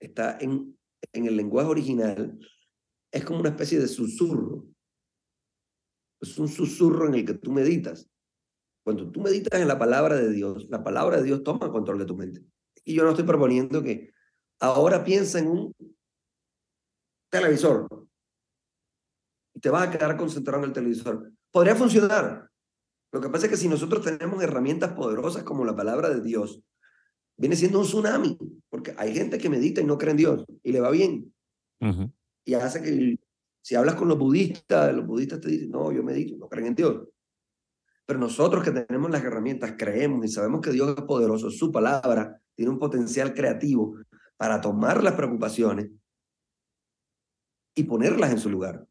está 0.00 0.38
en, 0.40 0.78
en 1.12 1.26
el 1.26 1.36
lenguaje 1.36 1.68
original. 1.68 2.38
Es 3.10 3.24
como 3.24 3.40
una 3.40 3.48
especie 3.48 3.80
de 3.80 3.88
susurro. 3.88 4.66
Es 6.20 6.38
un 6.38 6.48
susurro 6.48 7.08
en 7.08 7.14
el 7.14 7.26
que 7.26 7.34
tú 7.34 7.50
meditas. 7.50 8.08
Cuando 8.84 9.10
tú 9.10 9.20
meditas 9.20 9.60
en 9.60 9.66
la 9.66 9.78
palabra 9.78 10.14
de 10.14 10.30
Dios, 10.30 10.68
la 10.70 10.84
palabra 10.84 11.16
de 11.16 11.24
Dios 11.24 11.42
toma 11.42 11.72
control 11.72 11.98
de 11.98 12.04
tu 12.06 12.16
mente. 12.16 12.44
Y 12.84 12.94
yo 12.94 13.02
no 13.02 13.10
estoy 13.10 13.24
proponiendo 13.24 13.82
que 13.82 14.12
ahora 14.60 15.02
piensa 15.02 15.40
en 15.40 15.48
un 15.48 15.74
televisor 17.30 17.88
y 19.54 19.60
te 19.60 19.70
vas 19.70 19.88
a 19.88 19.90
quedar 19.90 20.16
concentrado 20.16 20.62
en 20.62 20.68
el 20.68 20.72
televisor. 20.72 21.32
Podría 21.50 21.74
funcionar. 21.74 22.51
Lo 23.12 23.20
que 23.20 23.28
pasa 23.28 23.46
es 23.46 23.50
que 23.50 23.58
si 23.58 23.68
nosotros 23.68 24.02
tenemos 24.02 24.42
herramientas 24.42 24.94
poderosas 24.94 25.42
como 25.44 25.66
la 25.66 25.76
palabra 25.76 26.08
de 26.08 26.22
Dios, 26.22 26.62
viene 27.36 27.56
siendo 27.56 27.78
un 27.78 27.84
tsunami, 27.84 28.38
porque 28.70 28.94
hay 28.96 29.14
gente 29.14 29.36
que 29.36 29.50
medita 29.50 29.82
y 29.82 29.84
no 29.84 29.98
cree 29.98 30.12
en 30.12 30.16
Dios 30.16 30.44
y 30.62 30.72
le 30.72 30.80
va 30.80 30.90
bien. 30.90 31.32
Y 32.44 32.54
hace 32.54 32.82
que, 32.82 33.18
si 33.60 33.74
hablas 33.74 33.96
con 33.96 34.08
los 34.08 34.18
budistas, 34.18 34.94
los 34.94 35.06
budistas 35.06 35.40
te 35.40 35.48
dicen, 35.48 35.70
no, 35.70 35.92
yo 35.92 36.02
medito, 36.02 36.36
no 36.36 36.48
creen 36.48 36.68
en 36.68 36.74
Dios. 36.74 37.08
Pero 38.06 38.18
nosotros 38.18 38.64
que 38.64 38.70
tenemos 38.70 39.10
las 39.10 39.22
herramientas, 39.22 39.74
creemos 39.76 40.24
y 40.24 40.28
sabemos 40.28 40.60
que 40.60 40.70
Dios 40.70 40.96
es 40.96 41.04
poderoso, 41.04 41.50
su 41.50 41.70
palabra 41.70 42.40
tiene 42.54 42.70
un 42.70 42.78
potencial 42.78 43.34
creativo 43.34 43.96
para 44.36 44.60
tomar 44.60 45.02
las 45.04 45.14
preocupaciones 45.14 45.90
y 47.74 47.84
ponerlas 47.84 48.32
en 48.32 48.38
su 48.38 48.48
lugar. 48.48 48.86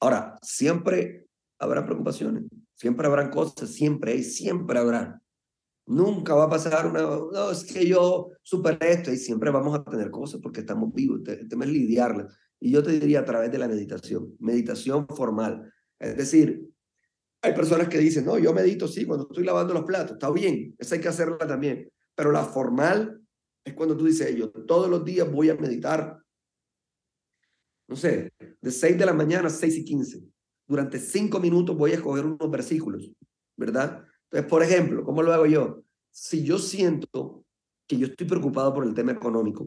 Ahora, 0.00 0.38
siempre 0.42 1.27
habrá 1.58 1.84
preocupaciones, 1.84 2.44
siempre 2.74 3.06
habrán 3.06 3.30
cosas, 3.30 3.70
siempre 3.70 4.12
hay, 4.12 4.22
siempre 4.22 4.78
habrá. 4.78 5.20
Nunca 5.86 6.34
va 6.34 6.44
a 6.44 6.50
pasar 6.50 6.86
una, 6.86 7.00
no, 7.00 7.50
es 7.50 7.64
que 7.64 7.86
yo 7.86 8.28
superé 8.42 8.92
esto 8.92 9.10
y 9.10 9.16
siempre 9.16 9.50
vamos 9.50 9.78
a 9.78 9.84
tener 9.84 10.10
cosas 10.10 10.40
porque 10.42 10.60
estamos 10.60 10.92
vivos, 10.92 11.20
el 11.26 11.48
tema 11.48 11.64
es 11.64 11.70
lidiarlas. 11.70 12.36
Y 12.60 12.72
yo 12.72 12.82
te 12.82 12.98
diría 12.98 13.20
a 13.20 13.24
través 13.24 13.50
de 13.50 13.58
la 13.58 13.68
meditación, 13.68 14.34
meditación 14.38 15.06
formal. 15.08 15.72
Es 15.98 16.16
decir, 16.16 16.68
Hay 17.40 17.54
personas 17.54 17.88
que 17.88 17.98
dicen, 17.98 18.24
no, 18.24 18.36
yo 18.38 18.52
medito, 18.52 18.88
sí, 18.88 19.06
cuando 19.06 19.28
estoy 19.28 19.44
lavando 19.44 19.72
los 19.72 19.84
platos, 19.84 20.12
está 20.12 20.30
bien, 20.30 20.74
esa 20.76 20.96
hay 20.96 21.00
que 21.00 21.08
hacerla 21.08 21.38
también. 21.38 21.88
Pero 22.16 22.32
la 22.32 22.44
formal 22.44 23.22
es 23.64 23.74
cuando 23.74 23.96
tú 23.96 24.06
dices, 24.06 24.34
yo 24.34 24.50
todos 24.50 24.90
los 24.90 25.04
días 25.04 25.30
voy 25.30 25.50
a 25.50 25.54
meditar, 25.54 26.20
no 27.88 27.96
sé, 27.96 28.32
de 28.60 28.70
6 28.70 28.98
de 28.98 29.06
la 29.06 29.12
mañana 29.12 29.46
a 29.46 29.50
6 29.50 29.76
y 29.78 29.84
15. 29.84 30.22
Durante 30.68 31.00
5 31.00 31.40
minutos 31.40 31.76
voy 31.76 31.92
a 31.92 31.94
escoger 31.94 32.26
unos 32.26 32.50
versículos, 32.50 33.10
¿verdad? 33.56 34.04
Entonces, 34.24 34.50
por 34.50 34.62
ejemplo, 34.62 35.02
¿cómo 35.02 35.22
lo 35.22 35.32
hago 35.32 35.46
yo? 35.46 35.82
Si 36.10 36.44
yo 36.44 36.58
siento 36.58 37.44
que 37.86 37.96
yo 37.96 38.06
estoy 38.06 38.26
preocupado 38.26 38.74
por 38.74 38.84
el 38.84 38.94
tema 38.94 39.12
económico, 39.12 39.66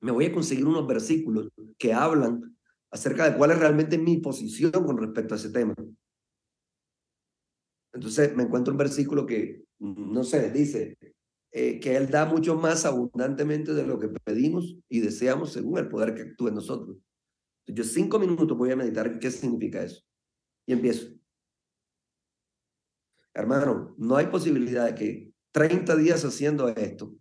me 0.00 0.12
voy 0.12 0.26
a 0.26 0.32
conseguir 0.32 0.64
unos 0.64 0.86
versículos 0.86 1.48
que 1.76 1.92
hablan 1.92 2.56
acerca 2.90 3.28
de 3.28 3.36
cuál 3.36 3.50
es 3.50 3.58
realmente 3.58 3.98
mi 3.98 4.18
posición 4.18 4.70
con 4.70 4.96
respecto 4.96 5.34
a 5.34 5.36
ese 5.36 5.50
tema. 5.50 5.74
Entonces 7.92 8.34
me 8.36 8.44
encuentro 8.44 8.72
un 8.72 8.78
versículo 8.78 9.26
que, 9.26 9.64
no 9.78 10.22
sé, 10.22 10.50
dice 10.50 10.96
eh, 11.52 11.80
que 11.80 11.96
Él 11.96 12.08
da 12.08 12.26
mucho 12.26 12.54
más 12.54 12.84
abundantemente 12.84 13.74
de 13.74 13.84
lo 13.84 13.98
que 13.98 14.08
pedimos 14.08 14.76
y 14.88 15.00
deseamos 15.00 15.52
según 15.52 15.78
el 15.78 15.88
poder 15.88 16.14
que 16.14 16.22
actúa 16.22 16.50
en 16.50 16.54
nosotros. 16.54 16.96
Yo 17.72 17.84
cinco 17.84 18.18
minutos 18.18 18.56
voy 18.56 18.70
a 18.70 18.76
meditar 18.76 19.18
qué 19.18 19.30
significa 19.30 19.82
eso. 19.82 20.02
Y 20.66 20.72
empiezo. 20.72 21.08
Hermano, 23.34 23.94
no 23.98 24.16
hay 24.16 24.26
posibilidad 24.26 24.86
de 24.86 24.94
que 24.94 25.32
30 25.52 25.96
días 25.96 26.24
haciendo 26.24 26.68
esto, 26.68 27.14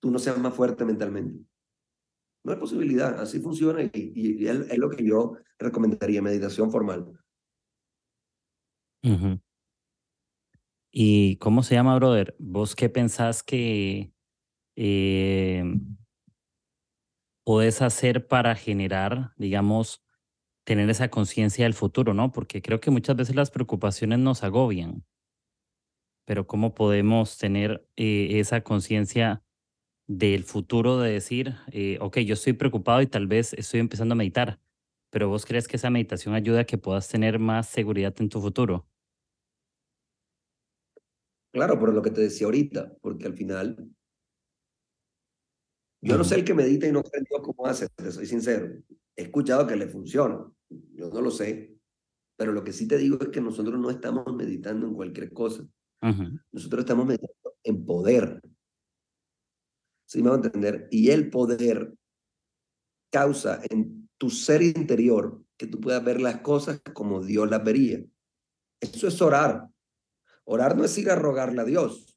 tú 0.00 0.10
no 0.10 0.18
seas 0.18 0.38
más 0.38 0.54
fuerte 0.54 0.84
mentalmente. 0.84 1.44
No 2.44 2.52
hay 2.52 2.58
posibilidad, 2.58 3.20
así 3.20 3.40
funciona 3.40 3.82
y, 3.82 4.46
es, 4.46 4.78
lo 4.78 4.90
que 4.90 5.04
yo 5.04 5.36
recomendaría, 5.58 6.20
meditación 6.20 6.72
formal. 6.72 7.12
¿Y 10.90 11.36
cómo 11.36 11.62
se 11.62 11.74
llama, 11.74 11.96
brother? 11.96 12.34
¿Vos 12.38 12.74
qué 12.74 12.88
pensás 12.88 13.42
que 13.42 14.12
eh, 14.76 15.64
podés 17.44 17.82
hacer 17.82 18.26
para 18.26 18.54
generar, 18.54 19.32
digamos, 19.36 20.02
tener 20.64 20.88
esa 20.90 21.08
conciencia 21.08 21.64
del 21.64 21.74
futuro, 21.74 22.14
¿no? 22.14 22.32
Porque 22.32 22.62
creo 22.62 22.80
que 22.80 22.90
muchas 22.90 23.16
veces 23.16 23.36
las 23.36 23.50
preocupaciones 23.50 24.18
nos 24.18 24.44
agobian, 24.44 25.04
pero 26.24 26.46
¿cómo 26.46 26.74
podemos 26.74 27.36
tener 27.38 27.86
eh, 27.96 28.38
esa 28.38 28.62
conciencia 28.62 29.42
del 30.06 30.44
futuro 30.44 30.98
de 31.00 31.12
decir, 31.12 31.54
eh, 31.72 31.98
ok, 32.00 32.18
yo 32.18 32.34
estoy 32.34 32.52
preocupado 32.52 33.02
y 33.02 33.06
tal 33.06 33.26
vez 33.26 33.52
estoy 33.54 33.80
empezando 33.80 34.12
a 34.12 34.16
meditar, 34.16 34.60
pero 35.10 35.28
vos 35.28 35.46
crees 35.46 35.68
que 35.68 35.76
esa 35.76 35.90
meditación 35.90 36.34
ayuda 36.34 36.60
a 36.60 36.64
que 36.64 36.78
puedas 36.78 37.08
tener 37.08 37.38
más 37.38 37.68
seguridad 37.68 38.14
en 38.18 38.28
tu 38.28 38.40
futuro? 38.40 38.86
Claro, 41.52 41.78
por 41.78 41.92
lo 41.92 42.02
que 42.02 42.10
te 42.10 42.22
decía 42.22 42.46
ahorita, 42.46 42.94
porque 43.02 43.26
al 43.26 43.34
final, 43.34 43.90
yo 46.02 46.18
no 46.18 46.24
sé 46.24 46.34
el 46.34 46.44
que 46.44 46.54
medita 46.54 46.86
y 46.86 46.92
no 46.92 47.02
sé 47.02 47.22
Dios 47.28 47.40
cómo 47.42 47.66
hace, 47.66 47.88
te 47.88 48.10
soy 48.10 48.26
sincero. 48.26 48.72
He 49.16 49.22
escuchado 49.22 49.66
que 49.66 49.76
le 49.76 49.86
funciona, 49.86 50.44
yo 50.68 51.10
no 51.10 51.20
lo 51.20 51.30
sé, 51.30 51.76
pero 52.36 52.52
lo 52.52 52.64
que 52.64 52.72
sí 52.72 52.88
te 52.88 52.98
digo 52.98 53.18
es 53.20 53.28
que 53.28 53.40
nosotros 53.40 53.78
no 53.78 53.88
estamos 53.88 54.24
meditando 54.34 54.86
en 54.86 54.94
cualquier 54.94 55.32
cosa. 55.32 55.64
Nosotros 56.50 56.80
estamos 56.80 57.06
meditando 57.06 57.54
en 57.62 57.86
poder. 57.86 58.42
¿Sí 60.06 60.22
me 60.22 60.30
va 60.30 60.34
a 60.34 60.38
entender? 60.38 60.88
Y 60.90 61.10
el 61.10 61.30
poder 61.30 61.94
causa 63.12 63.60
en 63.70 64.08
tu 64.18 64.28
ser 64.30 64.62
interior 64.62 65.40
que 65.56 65.68
tú 65.68 65.80
puedas 65.80 66.02
ver 66.02 66.20
las 66.20 66.40
cosas 66.40 66.80
como 66.92 67.22
Dios 67.22 67.48
las 67.48 67.62
vería. 67.62 68.04
Eso 68.80 69.06
es 69.06 69.22
orar. 69.22 69.68
Orar 70.44 70.76
no 70.76 70.84
es 70.84 70.98
ir 70.98 71.10
a 71.10 71.14
rogarle 71.14 71.60
a 71.60 71.64
Dios. 71.64 72.11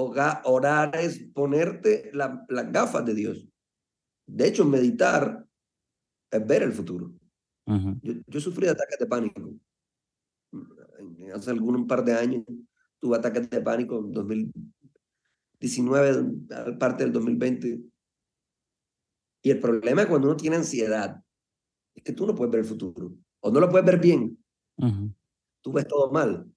Orar 0.00 0.94
es 0.94 1.18
ponerte 1.34 2.12
las 2.12 2.70
gafas 2.70 3.04
de 3.04 3.14
Dios. 3.14 3.48
De 4.26 4.46
hecho, 4.46 4.64
meditar 4.64 5.44
es 6.30 6.46
ver 6.46 6.62
el 6.62 6.72
futuro. 6.72 7.12
yo, 7.66 8.40
sufrí 8.40 8.66
de 8.66 8.72
ataques 8.72 9.00
de 9.00 9.06
pánico. 9.06 9.52
Hace 11.34 11.50
algún 11.50 11.74
un 11.74 11.88
par 11.88 12.04
de 12.04 12.14
años 12.14 12.44
tuve 13.00 13.16
ataques 13.16 13.50
de 13.50 13.60
pánico 13.60 13.98
en 13.98 14.12
2019, 14.12 16.76
parte 16.78 17.02
del 17.02 17.12
2020. 17.12 17.80
Y 19.42 19.50
el 19.50 19.58
problema 19.58 20.02
es 20.02 20.08
cuando 20.08 20.28
uno 20.28 20.36
tiene 20.36 20.54
ansiedad, 20.56 21.20
es 21.94 22.04
que 22.04 22.12
tú 22.12 22.24
no 22.24 22.36
puedes 22.36 22.52
ver 22.52 22.60
el 22.60 22.66
futuro. 22.66 23.16
O 23.40 23.50
no 23.50 23.58
lo 23.58 23.68
puedes 23.68 23.84
ver 23.84 23.98
bien. 23.98 24.38
Tú 25.60 25.72
ves 25.72 25.88
todo 25.88 26.12
mal 26.12 26.48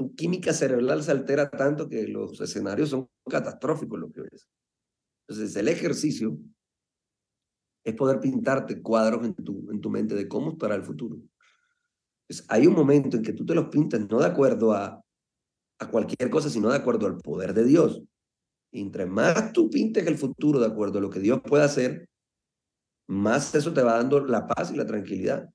tu 0.00 0.14
química 0.14 0.54
cerebral 0.54 1.02
se 1.02 1.10
altera 1.10 1.50
tanto 1.50 1.86
que 1.86 2.08
los 2.08 2.40
escenarios 2.40 2.88
son 2.88 3.06
catastróficos 3.28 4.00
lo 4.00 4.10
que 4.10 4.22
ves. 4.22 4.48
Entonces, 5.28 5.54
el 5.56 5.68
ejercicio 5.68 6.38
es 7.84 7.94
poder 7.94 8.18
pintarte 8.18 8.80
cuadros 8.80 9.26
en 9.26 9.34
tu, 9.34 9.70
en 9.70 9.78
tu 9.78 9.90
mente 9.90 10.14
de 10.14 10.26
cómo 10.26 10.52
estará 10.52 10.74
el 10.74 10.84
futuro. 10.84 11.20
hay 12.48 12.66
un 12.66 12.72
momento 12.72 13.18
en 13.18 13.22
que 13.22 13.34
tú 13.34 13.44
te 13.44 13.54
los 13.54 13.68
pintas 13.68 14.00
no 14.08 14.20
de 14.20 14.26
acuerdo 14.26 14.72
a, 14.72 15.04
a 15.78 15.90
cualquier 15.90 16.30
cosa, 16.30 16.48
sino 16.48 16.70
de 16.70 16.78
acuerdo 16.78 17.06
al 17.06 17.18
poder 17.18 17.52
de 17.52 17.64
Dios. 17.64 18.02
Y 18.72 18.80
entre 18.80 19.04
más 19.04 19.52
tú 19.52 19.68
pintes 19.68 20.06
el 20.06 20.16
futuro 20.16 20.60
de 20.60 20.66
acuerdo 20.66 20.96
a 20.96 21.02
lo 21.02 21.10
que 21.10 21.20
Dios 21.20 21.42
puede 21.44 21.64
hacer, 21.64 22.08
más 23.06 23.54
eso 23.54 23.74
te 23.74 23.82
va 23.82 23.98
dando 23.98 24.24
la 24.24 24.46
paz 24.46 24.72
y 24.72 24.76
la 24.76 24.86
tranquilidad. 24.86 25.50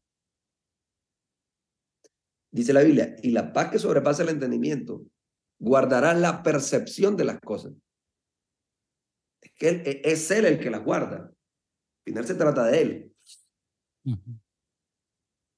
Dice 2.55 2.71
la 2.71 2.83
Biblia, 2.83 3.17
y 3.21 3.31
la 3.31 3.51
paz 3.51 3.69
que 3.69 3.79
sobrepasa 3.79 4.23
el 4.23 4.29
entendimiento 4.29 5.05
guardará 5.59 6.13
la 6.13 6.41
percepción 6.41 7.17
de 7.17 7.25
las 7.25 7.41
cosas. 7.41 7.73
Es 9.41 9.51
que 9.57 9.69
e, 9.85 10.01
es 10.05 10.31
Él 10.31 10.45
el 10.45 10.57
que 10.57 10.69
las 10.69 10.81
guarda. 10.81 11.17
Al 11.17 11.33
final 12.05 12.25
se 12.25 12.35
trata 12.35 12.63
de 12.67 12.81
Él. 12.81 13.15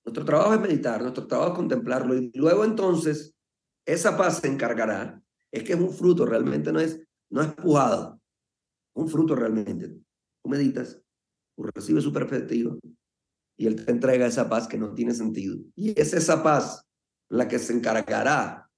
Nuestro 0.06 0.26
trabajo 0.26 0.56
es 0.56 0.60
meditar, 0.60 1.00
nuestro 1.04 1.28
trabajo 1.28 1.52
es 1.52 1.58
contemplarlo 1.58 2.16
y 2.18 2.32
luego 2.34 2.66
entonces 2.66 3.36
esa 3.86 4.18
paz 4.18 4.40
se 4.40 4.48
encargará. 4.48 5.22
Es 5.52 5.64
que 5.64 5.74
es 5.74 5.80
un 5.80 5.94
fruto, 5.94 6.26
realmente 6.26 6.72
no 6.72 6.80
es, 6.80 7.00
no 7.30 7.44
es 7.44 7.54
pujado. 7.54 8.20
Un 8.96 9.08
fruto 9.08 9.36
realmente. 9.36 9.90
Tú 10.42 10.50
meditas, 10.50 11.00
tú 11.56 11.70
recibes 11.76 12.04
su 12.04 12.12
perspectiva 12.12 12.76
y 13.56 13.68
Él 13.68 13.86
te 13.86 13.92
entrega 13.92 14.26
esa 14.26 14.50
paz 14.50 14.68
que 14.68 14.80
no 14.80 14.96
tiene 14.96 15.14
sentido. 15.14 15.60
Y 15.76 16.00
es 16.00 16.14
esa 16.14 16.42
paz 16.42 16.87
la 17.30 17.48
que 17.48 17.60
se 17.60 17.74
encargará. 17.74 18.70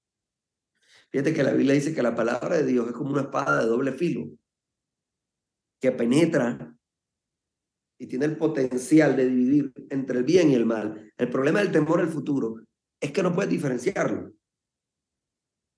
Fíjate 1.12 1.34
que 1.34 1.44
la 1.44 1.54
Biblia 1.54 1.74
dice 1.74 1.94
que 1.94 2.04
la 2.04 2.16
palabra 2.16 2.58
de 2.58 2.66
Dios 2.66 2.88
es 2.88 2.94
como 2.94 3.12
una 3.12 3.22
espada 3.22 3.62
de 3.62 3.68
doble 3.68 3.94
filo, 3.94 4.30
que 5.80 5.92
penetra 5.92 6.76
y 7.98 8.08
tiene 8.08 8.26
el 8.26 8.38
potencial 8.38 9.16
de 9.16 9.28
dividir 9.28 9.74
entre 9.90 10.20
el 10.20 10.24
bien 10.24 10.52
y 10.52 10.56
el 10.56 10.66
mal. 10.66 11.12
El 11.18 11.30
problema 11.30 11.60
del 11.60 11.72
temor 11.72 12.00
al 12.00 12.08
futuro 12.08 12.62
es 13.00 13.12
que 13.12 13.24
no 13.24 13.34
puedes 13.34 13.50
diferenciarlo. 13.50 14.34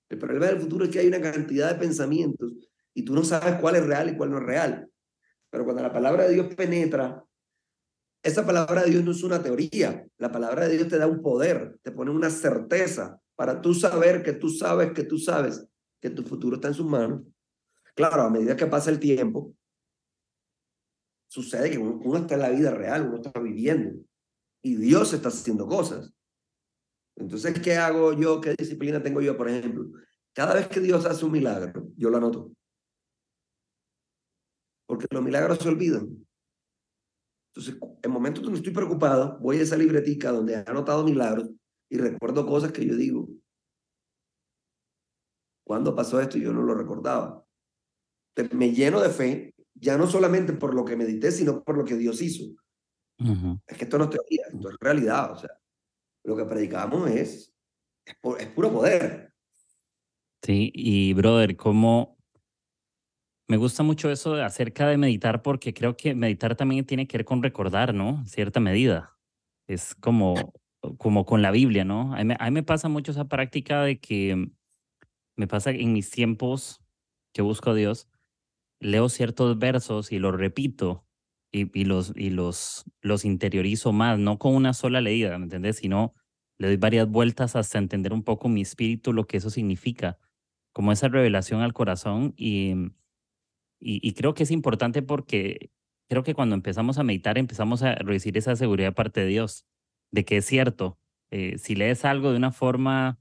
El 0.08 0.18
problema 0.18 0.46
del 0.46 0.60
futuro 0.60 0.84
es 0.84 0.90
que 0.90 1.00
hay 1.00 1.08
una 1.08 1.20
cantidad 1.20 1.72
de 1.72 1.80
pensamientos 1.80 2.52
y 2.94 3.04
tú 3.04 3.14
no 3.14 3.24
sabes 3.24 3.58
cuál 3.60 3.76
es 3.76 3.86
real 3.86 4.10
y 4.10 4.16
cuál 4.16 4.30
no 4.30 4.38
es 4.38 4.44
real. 4.44 4.88
Pero 5.50 5.64
cuando 5.64 5.82
la 5.82 5.92
palabra 5.92 6.24
de 6.24 6.34
Dios 6.34 6.54
penetra, 6.54 7.24
esa 8.22 8.46
palabra 8.46 8.84
de 8.84 8.90
Dios 8.90 9.04
no 9.04 9.10
es 9.10 9.22
una 9.22 9.42
teoría. 9.42 10.06
La 10.18 10.30
palabra 10.30 10.68
de 10.68 10.76
Dios 10.76 10.88
te 10.88 10.98
da 10.98 11.06
un 11.06 11.22
poder, 11.22 11.78
te 11.82 11.90
pone 11.90 12.10
una 12.10 12.30
certeza 12.30 13.20
para 13.34 13.60
tú 13.60 13.74
saber 13.74 14.22
que 14.22 14.32
tú 14.32 14.48
sabes 14.48 14.92
que 14.92 15.02
tú 15.02 15.18
sabes 15.18 15.66
que 16.00 16.10
tu 16.10 16.22
futuro 16.22 16.56
está 16.56 16.68
en 16.68 16.74
sus 16.74 16.86
manos. 16.86 17.22
Claro, 17.94 18.22
a 18.22 18.30
medida 18.30 18.56
que 18.56 18.66
pasa 18.66 18.90
el 18.90 19.00
tiempo, 19.00 19.54
sucede 21.28 21.70
que 21.70 21.78
uno 21.78 22.18
está 22.18 22.34
en 22.34 22.40
la 22.40 22.50
vida 22.50 22.70
real, 22.70 23.08
uno 23.08 23.16
está 23.16 23.38
viviendo 23.40 24.00
y 24.62 24.76
Dios 24.76 25.12
está 25.12 25.28
haciendo 25.28 25.66
cosas. 25.66 26.12
Entonces, 27.16 27.60
¿qué 27.60 27.76
hago 27.76 28.12
yo? 28.12 28.40
¿Qué 28.40 28.54
disciplina 28.56 29.02
tengo 29.02 29.20
yo, 29.20 29.36
por 29.36 29.48
ejemplo? 29.48 29.90
Cada 30.32 30.54
vez 30.54 30.68
que 30.68 30.80
Dios 30.80 31.04
hace 31.04 31.24
un 31.24 31.32
milagro, 31.32 31.88
yo 31.96 32.08
lo 32.08 32.16
anoto. 32.16 32.52
Porque 34.86 35.06
los 35.10 35.22
milagros 35.22 35.58
se 35.58 35.68
olvidan. 35.68 36.26
Entonces, 37.54 37.76
en 38.02 38.10
momentos 38.10 38.42
donde 38.42 38.58
estoy 38.58 38.72
preocupado, 38.72 39.38
voy 39.40 39.58
a 39.58 39.62
esa 39.62 39.76
libretica 39.76 40.32
donde 40.32 40.54
he 40.54 40.64
anotado 40.66 41.04
milagros 41.04 41.50
y 41.90 41.98
recuerdo 41.98 42.46
cosas 42.46 42.72
que 42.72 42.86
yo 42.86 42.96
digo, 42.96 43.28
¿cuándo 45.66 45.94
pasó 45.94 46.18
esto? 46.20 46.38
Yo 46.38 46.52
no 46.52 46.62
lo 46.62 46.74
recordaba. 46.74 47.44
me 48.52 48.72
lleno 48.72 49.00
de 49.00 49.10
fe, 49.10 49.54
ya 49.74 49.98
no 49.98 50.06
solamente 50.06 50.54
por 50.54 50.74
lo 50.74 50.84
que 50.84 50.96
medité, 50.96 51.30
sino 51.30 51.62
por 51.62 51.76
lo 51.76 51.84
que 51.84 51.96
Dios 51.96 52.22
hizo. 52.22 52.54
Es 53.66 53.76
que 53.76 53.84
esto 53.84 53.98
no 53.98 54.04
es 54.04 54.10
teoría, 54.10 54.46
esto 54.50 54.70
es 54.70 54.76
realidad. 54.80 55.32
O 55.32 55.36
sea, 55.36 55.50
lo 56.24 56.34
que 56.34 56.46
predicamos 56.46 57.10
es, 57.10 57.54
es, 58.06 58.16
es 58.38 58.48
puro 58.48 58.72
poder. 58.72 59.32
Sí, 60.42 60.72
y 60.74 61.12
brother, 61.12 61.54
¿cómo, 61.56 62.16
me 63.48 63.56
gusta 63.56 63.82
mucho 63.82 64.10
eso 64.10 64.34
acerca 64.34 64.88
de 64.88 64.96
meditar 64.96 65.42
porque 65.42 65.74
creo 65.74 65.96
que 65.96 66.14
meditar 66.14 66.56
también 66.56 66.86
tiene 66.86 67.06
que 67.06 67.18
ver 67.18 67.24
con 67.24 67.42
recordar, 67.42 67.94
¿no? 67.94 68.24
cierta 68.26 68.60
medida. 68.60 69.16
Es 69.66 69.94
como 69.94 70.52
como 70.98 71.24
con 71.24 71.42
la 71.42 71.50
Biblia, 71.50 71.84
¿no? 71.84 72.14
A 72.14 72.24
mí, 72.24 72.34
a 72.38 72.44
mí 72.46 72.50
me 72.50 72.62
pasa 72.62 72.88
mucho 72.88 73.12
esa 73.12 73.28
práctica 73.28 73.82
de 73.82 74.00
que 74.00 74.50
me 75.36 75.46
pasa 75.46 75.70
en 75.70 75.92
mis 75.92 76.10
tiempos 76.10 76.82
que 77.32 77.42
busco 77.42 77.70
a 77.70 77.74
Dios, 77.74 78.08
leo 78.80 79.08
ciertos 79.08 79.58
versos 79.58 80.12
y 80.12 80.18
los 80.18 80.34
repito 80.34 81.06
y, 81.52 81.78
y, 81.78 81.84
los, 81.84 82.12
y 82.16 82.30
los, 82.30 82.84
los 83.00 83.24
interiorizo 83.24 83.92
más, 83.92 84.18
no 84.18 84.38
con 84.38 84.54
una 84.54 84.74
sola 84.74 85.00
leída, 85.00 85.38
¿me 85.38 85.44
entiendes? 85.44 85.76
Sino 85.76 86.14
le 86.58 86.68
doy 86.68 86.76
varias 86.76 87.08
vueltas 87.08 87.56
hasta 87.56 87.78
entender 87.78 88.12
un 88.12 88.24
poco 88.24 88.48
mi 88.48 88.62
espíritu, 88.62 89.12
lo 89.12 89.26
que 89.26 89.36
eso 89.38 89.50
significa, 89.50 90.18
como 90.72 90.92
esa 90.92 91.08
revelación 91.08 91.60
al 91.60 91.72
corazón 91.72 92.34
y, 92.36 92.74
y, 93.84 94.12
creo 94.14 94.34
que 94.34 94.44
es 94.44 94.50
importante 94.50 95.02
porque 95.02 95.70
creo 96.08 96.22
que 96.22 96.34
cuando 96.34 96.54
empezamos 96.54 96.98
a 96.98 97.02
meditar 97.02 97.38
empezamos 97.38 97.82
a 97.82 97.94
recibir 97.96 98.38
esa 98.38 98.56
seguridad 98.56 98.94
parte 98.94 99.20
de 99.20 99.26
Dios, 99.26 99.66
de 100.12 100.24
que 100.24 100.38
es 100.38 100.46
cierto. 100.46 100.98
Eh, 101.30 101.58
si 101.58 101.74
lees 101.74 102.04
algo 102.04 102.30
de 102.30 102.36
una 102.36 102.52
forma 102.52 103.18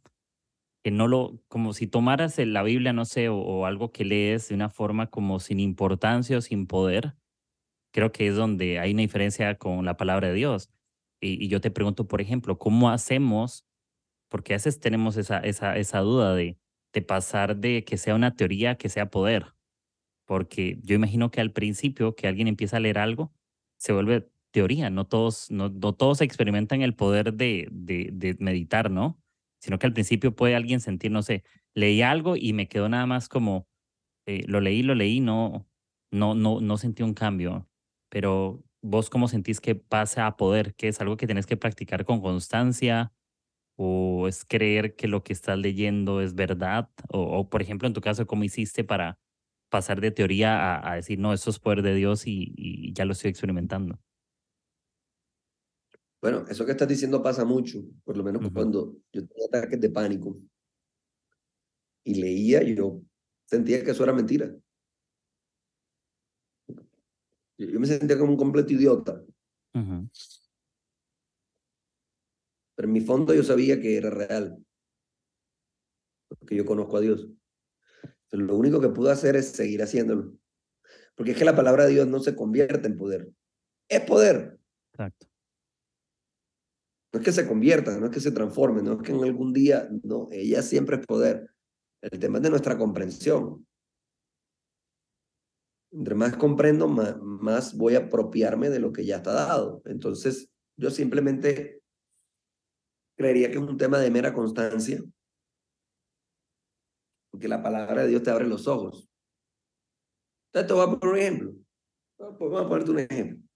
que 0.84 0.92
no 0.92 1.08
lo, 1.08 1.40
como 1.48 1.74
si 1.74 1.88
tomaras 1.88 2.38
la 2.40 2.64
Biblia, 2.64 2.94
no 2.94 3.06
sé, 3.06 3.30
o, 3.30 3.66
algo 3.66 3.92
que 3.92 4.06
lees 4.06 4.50
de 4.50 4.56
una 4.56 4.70
forma 4.70 5.08
como 5.08 5.40
sin 5.40 5.60
importancia 5.60 6.38
o 6.38 6.42
sin 6.42 6.68
poder, 6.68 7.16
creo 7.94 8.12
que 8.12 8.28
es 8.28 8.36
donde 8.36 8.80
hay 8.80 8.92
una 8.94 9.02
diferencia 9.02 9.58
con 9.58 9.86
la 9.86 9.98
palabra 9.98 10.30
de 10.30 10.34
Dios. 10.36 10.70
Y, 11.22 11.44
y 11.44 11.48
yo 11.50 11.62
te 11.62 11.72
pregunto, 11.72 12.08
por 12.08 12.22
ejemplo, 12.22 12.58
¿cómo 12.58 12.90
hacemos? 12.90 13.66
Porque 14.30 14.54
a 14.54 14.58
veces 14.58 14.80
tenemos 14.80 15.18
esa, 15.18 15.40
esa, 15.40 15.78
esa 15.78 16.00
duda 16.00 16.36
de, 16.36 16.58
de 16.94 17.02
pasar 17.02 17.58
de 17.58 17.84
que 17.86 17.98
sea 17.98 18.16
una 18.16 18.36
teoría 18.36 18.76
que 18.76 18.90
sea 18.90 19.10
poder. 19.10 19.54
Porque 20.32 20.80
yo 20.82 20.96
imagino 20.96 21.30
que 21.30 21.42
al 21.42 21.52
principio 21.52 22.16
que 22.16 22.26
alguien 22.26 22.48
empieza 22.48 22.78
a 22.78 22.80
leer 22.80 23.00
algo, 23.00 23.34
se 23.78 23.92
vuelve 23.92 24.30
teoría, 24.52 24.90
no 24.90 25.06
todos, 25.06 25.52
no, 25.52 25.70
todos 25.94 26.22
experimentan 26.22 26.82
el 26.82 26.96
poder 26.96 27.34
de, 27.34 27.68
de, 27.70 28.12
de 28.14 28.38
meditar, 28.40 28.90
¿no? 28.90 29.20
sino 29.60 29.78
que 29.78 29.88
al 29.88 29.94
principio 29.94 30.34
puede 30.34 30.56
alguien 30.56 30.80
sentir, 30.80 31.12
no 31.12 31.22
sé, 31.22 31.44
leí 31.76 32.02
algo 32.02 32.38
y 32.38 32.54
me 32.54 32.70
quedó 32.70 32.88
nada 32.88 33.06
más 33.06 33.28
como, 33.28 33.68
eh, 34.26 34.46
lo 34.48 34.62
leí, 34.62 34.84
lo 34.84 34.96
leí, 34.96 35.20
no, 35.20 35.68
no, 36.14 36.34
no, 36.34 36.62
no 36.62 36.78
sentí 36.78 37.04
un 37.04 37.14
cambio. 37.14 37.68
Pero 38.10 38.64
vos 38.82 39.10
cómo 39.10 39.28
sentís 39.28 39.60
que 39.60 39.76
pasa 39.76 40.28
a 40.28 40.38
poder, 40.38 40.76
que 40.76 40.88
es 40.88 41.02
algo 41.02 41.18
que 41.18 41.28
tenés 41.28 41.46
que 41.46 41.58
practicar 41.58 42.06
con 42.06 42.22
constancia 42.22 43.12
o 43.78 44.30
es 44.30 44.46
creer 44.46 44.96
que 44.96 45.10
lo 45.10 45.26
que 45.26 45.34
estás 45.34 45.60
leyendo 45.60 46.22
es 46.22 46.36
verdad 46.36 46.90
o, 47.10 47.22
o 47.22 47.50
por 47.50 47.62
ejemplo 47.62 47.88
en 47.88 47.94
tu 47.94 48.02
caso 48.02 48.28
cómo 48.28 48.46
hiciste 48.46 48.86
para 48.86 49.20
pasar 49.72 50.02
de 50.02 50.12
teoría 50.12 50.76
a, 50.76 50.92
a 50.92 50.96
decir 50.98 51.18
no 51.18 51.34
eso 51.34 51.50
es 51.50 51.58
poder 51.58 51.82
de 51.82 51.96
Dios 51.96 52.28
y, 52.28 52.54
y 52.56 52.94
ya 52.94 53.06
lo 53.06 53.14
estoy 53.14 53.32
experimentando. 53.32 54.00
Bueno, 56.22 56.46
eso 56.48 56.66
que 56.66 56.74
estás 56.74 56.88
diciendo 56.88 57.24
pasa 57.24 57.46
mucho, 57.46 57.82
por 58.04 58.16
lo 58.16 58.24
menos 58.24 58.44
uh 58.44 58.46
-huh. 58.46 58.54
cuando 58.54 58.98
yo 59.12 59.26
tenía 59.26 59.48
ataques 59.48 59.82
de 59.82 59.90
pánico 59.90 60.40
y 62.04 62.14
leía, 62.22 62.62
yo 62.62 63.02
sentía 63.46 63.84
que 63.84 63.92
eso 63.92 64.04
era 64.04 64.14
mentira. 64.14 64.54
Yo 67.58 67.80
me 67.80 67.88
sentía 67.88 68.20
como 68.20 68.34
un 68.34 68.38
completo 68.38 68.74
idiota. 68.74 69.24
Uh 69.74 69.80
-huh. 69.80 70.10
Pero 72.76 72.88
en 72.88 72.94
mi 72.94 73.02
fondo 73.02 73.34
yo 73.34 73.44
sabía 73.44 73.80
que 73.82 73.98
era 73.98 74.10
real, 74.10 74.64
porque 76.28 76.56
yo 76.56 76.66
conozco 76.66 76.98
a 76.98 77.02
Dios. 77.02 77.28
Lo 78.32 78.56
único 78.56 78.80
que 78.80 78.90
pude 78.90 79.12
hacer 79.12 79.36
es 79.36 79.50
seguir 79.50 79.82
haciéndolo. 79.82 80.34
Porque 81.16 81.32
es 81.32 81.38
que 81.38 81.46
la 81.46 81.56
palabra 81.56 81.86
de 81.86 81.92
Dios 81.92 82.08
no 82.08 82.20
se 82.20 82.36
convierte 82.36 82.88
en 82.88 82.98
poder. 82.98 83.30
Es 83.90 84.02
poder. 84.02 84.58
Exacto. 84.94 85.28
No 87.14 87.20
es 87.20 87.26
que 87.26 87.32
se 87.34 87.48
convierta, 87.48 87.98
no 88.00 88.06
es 88.06 88.12
que 88.12 88.22
se 88.22 88.32
transforme, 88.32 88.82
no 88.82 88.94
es 88.94 89.02
que 89.02 89.12
en 89.12 89.24
algún 89.24 89.52
día, 89.52 89.90
no, 90.04 90.30
ella 90.32 90.62
siempre 90.62 90.96
es 90.96 91.06
poder. 91.06 91.52
El 92.02 92.20
tema 92.20 92.38
es 92.38 92.44
de 92.44 92.50
nuestra 92.50 92.78
comprensión. 92.78 93.68
Entre 95.92 96.16
más 96.16 96.38
comprendo, 96.38 96.88
más, 96.88 97.18
más 97.22 97.76
voy 97.76 97.96
a 97.96 98.06
apropiarme 98.06 98.70
de 98.70 98.80
lo 98.80 98.94
que 98.94 99.06
ya 99.06 99.18
está 99.18 99.34
dado. 99.34 99.82
Entonces, 99.86 100.50
yo 100.78 100.90
simplemente 100.90 101.84
creería 103.18 103.52
que 103.52 103.58
es 103.58 103.64
un 103.64 103.78
tema 103.78 104.00
de 104.00 104.10
mera 104.10 104.34
constancia, 104.34 105.04
porque 107.32 107.48
la 107.48 107.64
palabra 107.64 108.04
de 108.04 108.10
Dios 108.10 108.24
te 108.24 108.30
abre 108.30 108.48
los 108.48 108.68
ojos. 108.68 109.10
Entonces, 110.48 110.68
te 110.68 110.74
voy 110.74 110.84
a 110.84 111.00
poner 111.00 111.14
un 111.14 111.18
ejemplo. 111.18 111.54
Vamos 112.20 112.66
a 112.66 112.68
ponerte 112.68 112.92
un 112.92 113.00
ejemplo 113.00 113.52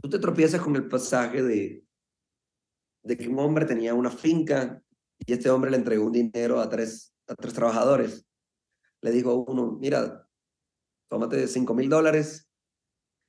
tú 0.00 0.08
te 0.08 0.18
tropiezas 0.18 0.60
con 0.60 0.76
el 0.76 0.88
pasaje 0.88 1.42
de, 1.42 1.84
de 3.04 3.16
que 3.16 3.28
un 3.28 3.38
hombre 3.38 3.66
tenía 3.66 3.94
una 3.94 4.10
finca 4.10 4.82
y 5.18 5.32
este 5.32 5.50
hombre 5.50 5.70
le 5.70 5.76
entregó 5.76 6.06
un 6.06 6.12
dinero 6.12 6.60
a 6.60 6.68
tres, 6.68 7.14
a 7.28 7.34
tres 7.34 7.52
trabajadores. 7.52 8.26
Le 9.02 9.10
dijo 9.10 9.30
a 9.30 9.34
uno, 9.34 9.78
mira, 9.80 10.26
tómate 11.08 11.46
cinco 11.46 11.74
mil 11.74 11.88
dólares. 11.88 12.50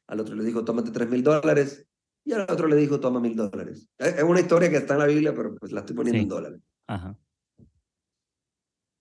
Al 0.07 0.19
otro 0.19 0.35
le 0.35 0.43
dijo, 0.43 0.63
tómate 0.63 0.91
tres 0.91 1.09
mil 1.09 1.23
dólares. 1.23 1.87
Y 2.23 2.33
al 2.33 2.41
otro 2.41 2.67
le 2.67 2.75
dijo, 2.75 2.99
toma 2.99 3.19
mil 3.19 3.35
dólares. 3.35 3.89
Es 3.97 4.23
una 4.23 4.39
historia 4.39 4.69
que 4.69 4.77
está 4.77 4.93
en 4.93 4.99
la 4.99 5.07
Biblia, 5.07 5.33
pero 5.33 5.55
pues 5.55 5.71
la 5.71 5.79
estoy 5.79 5.95
poniendo 5.95 6.19
sí. 6.19 6.23
en 6.23 6.29
dólares. 6.29 6.61
Ajá. 6.87 7.17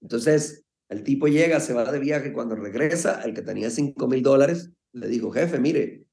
Entonces, 0.00 0.64
el 0.88 1.02
tipo 1.04 1.28
llega, 1.28 1.60
se 1.60 1.72
va 1.72 1.90
de 1.90 1.98
viaje. 1.98 2.32
Cuando 2.32 2.56
regresa, 2.56 3.22
el 3.22 3.34
que 3.34 3.42
tenía 3.42 3.70
cinco 3.70 4.08
mil 4.08 4.22
dólares, 4.22 4.72
le 4.92 5.08
dijo, 5.08 5.30
jefe, 5.30 5.58
mire, 5.58 6.06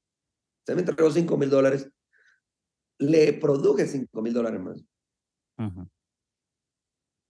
Usted 0.68 0.76
me 0.76 0.82
entregó 0.82 1.10
5 1.10 1.38
mil 1.38 1.48
dólares, 1.48 1.90
le 2.98 3.32
produje 3.32 3.86
5 3.86 4.20
mil 4.20 4.34
dólares 4.34 4.60
más. 4.60 4.78
Uh 5.56 5.62
-huh. 5.62 5.90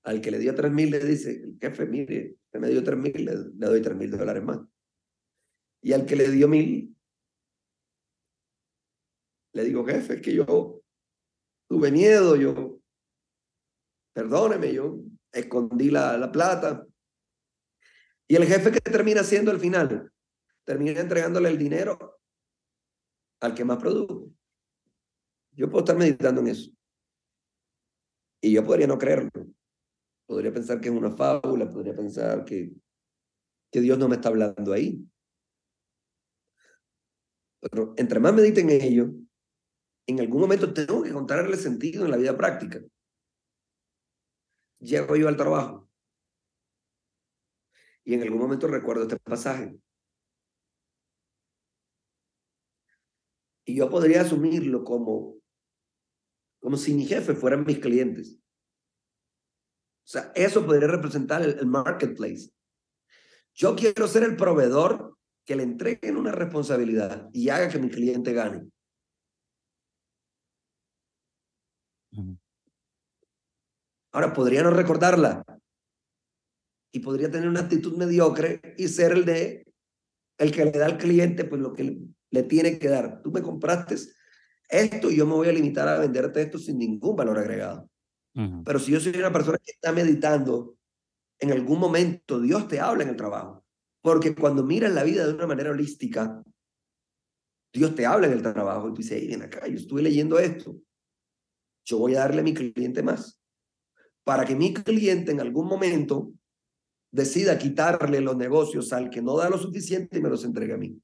Al 0.06 0.20
que 0.20 0.32
le 0.32 0.40
dio 0.40 0.52
3 0.56 0.72
mil 0.72 0.90
le 0.90 0.98
dice, 0.98 1.44
jefe, 1.60 1.86
mire, 1.86 2.36
usted 2.46 2.58
me 2.58 2.68
dio 2.68 2.82
3 2.82 2.98
mil, 2.98 3.24
le, 3.24 3.36
le, 3.36 3.66
doy 3.68 3.80
3 3.80 3.96
mil 3.96 4.10
dólares 4.10 4.42
más. 4.42 4.58
Y 5.84 5.92
al 5.92 6.04
que 6.04 6.16
le 6.16 6.28
dio 6.32 6.48
mil, 6.48 6.96
le 9.52 9.64
digo, 9.64 9.84
jefe, 9.84 10.14
es 10.14 10.20
que 10.20 10.34
yo 10.34 10.82
tuve 11.68 11.92
miedo, 11.92 12.34
yo, 12.34 12.80
perdóneme, 14.16 14.74
yo 14.74 14.98
escondí 15.38 15.90
la, 15.90 16.16
la 16.18 16.30
plata. 16.30 16.86
Y 18.26 18.36
el 18.36 18.44
jefe 18.44 18.70
que 18.72 18.80
termina 18.80 19.22
siendo 19.22 19.50
al 19.50 19.58
final, 19.58 20.12
termina 20.64 21.00
entregándole 21.00 21.48
el 21.48 21.58
dinero 21.58 22.20
al 23.40 23.54
que 23.54 23.64
más 23.64 23.78
produjo. 23.78 24.30
Yo 25.52 25.68
puedo 25.70 25.84
estar 25.84 25.96
meditando 25.96 26.40
en 26.40 26.48
eso. 26.48 26.70
Y 28.40 28.52
yo 28.52 28.64
podría 28.64 28.86
no 28.86 28.98
creerlo. 28.98 29.30
Podría 30.26 30.52
pensar 30.52 30.80
que 30.80 30.88
es 30.88 30.94
una 30.94 31.10
fábula, 31.10 31.68
podría 31.68 31.94
pensar 31.94 32.44
que, 32.44 32.70
que 33.72 33.80
Dios 33.80 33.98
no 33.98 34.08
me 34.08 34.16
está 34.16 34.28
hablando 34.28 34.72
ahí. 34.72 35.04
Pero 37.60 37.94
entre 37.96 38.20
más 38.20 38.34
medite 38.34 38.60
en 38.60 38.70
ello, 38.70 39.10
en 40.06 40.20
algún 40.20 40.40
momento 40.40 40.72
tengo 40.72 41.02
que 41.02 41.10
encontrarle 41.10 41.56
sentido 41.56 42.04
en 42.04 42.10
la 42.10 42.16
vida 42.16 42.36
práctica. 42.36 42.80
Llego 44.80 45.16
yo 45.16 45.28
al 45.28 45.36
trabajo 45.36 45.88
y 48.08 48.14
en 48.14 48.22
algún 48.22 48.38
momento 48.38 48.66
recuerdo 48.66 49.02
este 49.02 49.18
pasaje. 49.18 49.78
Y 53.66 53.76
yo 53.76 53.90
podría 53.90 54.22
asumirlo 54.22 54.82
como, 54.82 55.36
como 56.58 56.78
si 56.78 56.94
mi 56.94 57.04
jefe 57.04 57.34
fueran 57.34 57.66
mis 57.66 57.80
clientes. 57.80 58.40
O 60.06 60.10
sea, 60.10 60.32
eso 60.34 60.64
podría 60.64 60.88
representar 60.88 61.42
el, 61.42 61.58
el 61.58 61.66
marketplace. 61.66 62.50
Yo 63.52 63.76
quiero 63.76 64.08
ser 64.08 64.22
el 64.22 64.36
proveedor 64.36 65.18
que 65.44 65.56
le 65.56 65.64
entreguen 65.64 66.16
una 66.16 66.32
responsabilidad 66.32 67.28
y 67.34 67.50
haga 67.50 67.68
que 67.68 67.78
mi 67.78 67.90
cliente 67.90 68.32
gane. 68.32 68.70
Ahora, 74.12 74.32
podría 74.32 74.62
no 74.62 74.70
recordarla 74.70 75.44
y 76.92 77.00
podría 77.00 77.30
tener 77.30 77.48
una 77.48 77.60
actitud 77.60 77.96
mediocre 77.96 78.74
y 78.76 78.88
ser 78.88 79.12
el 79.12 79.24
de 79.24 79.64
el 80.38 80.52
que 80.52 80.64
le 80.64 80.70
da 80.70 80.86
al 80.86 80.98
cliente 80.98 81.44
pues 81.44 81.60
lo 81.60 81.72
que 81.72 81.98
le 82.30 82.42
tiene 82.44 82.78
que 82.78 82.88
dar. 82.88 83.22
Tú 83.22 83.30
me 83.32 83.42
compraste 83.42 83.96
esto 84.68 85.10
y 85.10 85.16
yo 85.16 85.26
me 85.26 85.34
voy 85.34 85.48
a 85.48 85.52
limitar 85.52 85.88
a 85.88 85.98
venderte 85.98 86.42
esto 86.42 86.58
sin 86.58 86.78
ningún 86.78 87.16
valor 87.16 87.38
agregado. 87.38 87.90
Uh 88.34 88.40
-huh. 88.40 88.62
Pero 88.64 88.78
si 88.78 88.92
yo 88.92 89.00
soy 89.00 89.16
una 89.16 89.32
persona 89.32 89.58
que 89.58 89.72
está 89.72 89.92
meditando, 89.92 90.76
en 91.40 91.52
algún 91.52 91.78
momento 91.78 92.40
Dios 92.40 92.68
te 92.68 92.80
habla 92.80 93.02
en 93.02 93.10
el 93.10 93.16
trabajo. 93.16 93.64
Porque 94.00 94.34
cuando 94.34 94.62
miras 94.62 94.92
la 94.92 95.02
vida 95.02 95.26
de 95.26 95.34
una 95.34 95.46
manera 95.46 95.70
holística, 95.70 96.42
Dios 97.72 97.94
te 97.94 98.06
habla 98.06 98.26
en 98.28 98.34
el 98.34 98.42
trabajo 98.42 98.88
y 98.88 98.92
tú 98.92 98.96
dices, 98.98 99.26
ven 99.26 99.42
acá, 99.42 99.66
yo 99.66 99.76
estuve 99.76 100.02
leyendo 100.02 100.38
esto. 100.38 100.76
Yo 101.84 101.98
voy 101.98 102.14
a 102.14 102.20
darle 102.20 102.40
a 102.40 102.44
mi 102.44 102.54
cliente 102.54 103.02
más. 103.02 103.37
Para 104.28 104.44
que 104.44 104.54
mi 104.54 104.74
cliente 104.74 105.32
en 105.32 105.40
algún 105.40 105.66
momento 105.66 106.34
decida 107.10 107.56
quitarle 107.56 108.20
los 108.20 108.36
negocios 108.36 108.92
al 108.92 109.08
que 109.08 109.22
no 109.22 109.38
da 109.38 109.48
lo 109.48 109.56
suficiente 109.56 110.18
y 110.18 110.20
me 110.20 110.28
los 110.28 110.44
entregue 110.44 110.74
a 110.74 110.76
mí. 110.76 111.00